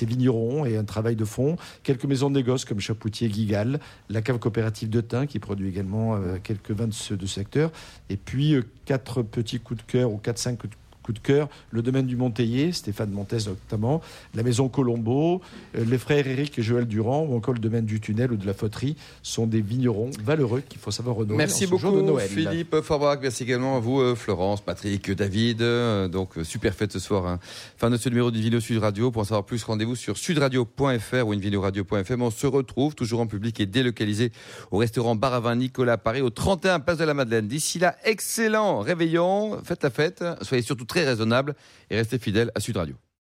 vignerons 0.05 0.65
et 0.65 0.77
un 0.77 0.85
travail 0.85 1.17
de 1.17 1.25
fond. 1.25 1.57
Quelques 1.83 2.05
maisons 2.05 2.31
de 2.31 2.37
négoce 2.37 2.65
comme 2.65 2.81
Chapoutier, 2.81 3.29
Guigal, 3.29 3.81
la 4.09 4.23
cave 4.23 4.39
coopérative 4.39 4.91
de 4.91 5.01
Thym, 5.01 5.27
qui 5.27 5.39
produit 5.39 5.69
également 5.69 6.17
euh, 6.17 6.39
quelques 6.43 6.71
vins 6.73 6.89
de 6.89 6.93
ce, 6.93 7.15
secteur, 7.27 7.71
et 8.09 8.17
puis 8.17 8.57
quatre 8.85 9.23
petits 9.23 9.61
coups 9.61 9.85
de 9.85 9.91
cœur 9.91 10.13
ou 10.13 10.17
quatre, 10.17 10.39
cinq 10.39 10.59
coups 10.59 10.73
de 10.73 10.77
coup 11.11 11.13
de 11.13 11.19
cœur, 11.19 11.49
le 11.73 11.83
domaine 11.83 12.07
du 12.07 12.15
Monteillé, 12.15 12.71
Stéphane 12.71 13.11
Montes 13.11 13.33
notamment, 13.33 14.01
la 14.37 14.45
maison 14.45 14.69
Colombo, 14.69 15.41
euh, 15.77 15.85
les 15.85 15.99
frères 15.99 16.25
Éric 16.25 16.57
et 16.59 16.63
Joël 16.63 16.87
Durand, 16.87 17.27
ou 17.29 17.37
encore 17.37 17.53
le 17.53 17.59
domaine 17.61 17.85
du 17.85 18.01
tunnel 18.01 18.31
ou 18.31 18.37
de 18.37 18.47
la 18.47 18.55
Fauterie, 18.55 18.97
sont 19.25 19.49
des 19.49 19.61
vignerons 19.61 20.11
valeureux 20.23 20.63
qu'il 20.69 20.79
faut 20.81 20.93
savoir 20.93 21.19
honorer. 21.19 21.37
Merci 21.37 21.67
beaucoup, 21.67 21.91
de 21.91 22.03
Noël. 22.03 22.29
Philippe 22.29 22.81
Forbach. 22.83 23.19
Merci 23.21 23.43
également 23.43 23.77
à 23.77 23.81
vous, 23.81 24.01
euh, 24.01 24.15
Florence, 24.15 24.61
Patrick, 24.61 25.11
David. 25.11 25.63
Euh, 25.63 26.07
donc, 26.07 26.35
super 26.45 26.75
fête 26.75 26.93
ce 26.93 27.01
soir. 27.01 27.27
Hein. 27.27 27.41
Fin 27.77 27.91
de 27.91 27.97
ce 27.97 28.09
numéro 28.09 28.31
du 28.31 28.41
Vidéo 28.41 28.61
Sud 28.61 28.79
Radio. 28.79 29.11
Pour 29.11 29.23
en 29.23 29.25
savoir 29.25 29.45
plus, 29.45 29.65
rendez-vous 29.65 29.97
sur 29.97 30.17
sudradio.fr 30.17 31.27
ou 31.27 31.33
invideo-radio.fm. 31.33 32.23
On 32.23 32.31
se 32.31 32.47
retrouve 32.47 32.95
toujours 32.95 33.21
en 33.21 33.27
public 33.27 33.59
et 33.59 33.67
délocalisé 33.67 34.31
au 34.71 34.77
restaurant 34.77 35.17
Baravin 35.17 35.57
Nicolas 35.57 35.99
Paris, 35.99 36.21
au 36.21 36.31
31 36.31 36.79
Place 36.79 36.99
de 36.99 37.05
la 37.05 37.15
Madeleine. 37.15 37.49
D'ici 37.49 37.81
là, 37.81 37.97
excellent 38.05 38.79
réveillon, 38.81 39.59
faites 39.65 39.83
la 39.83 39.91
fête. 39.91 40.25
Soyez 40.43 40.63
surtout 40.63 40.85
très 40.85 41.00
raisonnable 41.05 41.55
et 41.91 41.97
restez 41.97 42.19
fidèle 42.19 42.51
à 42.55 42.61
Sud 42.61 42.77
Radio. 42.77 42.97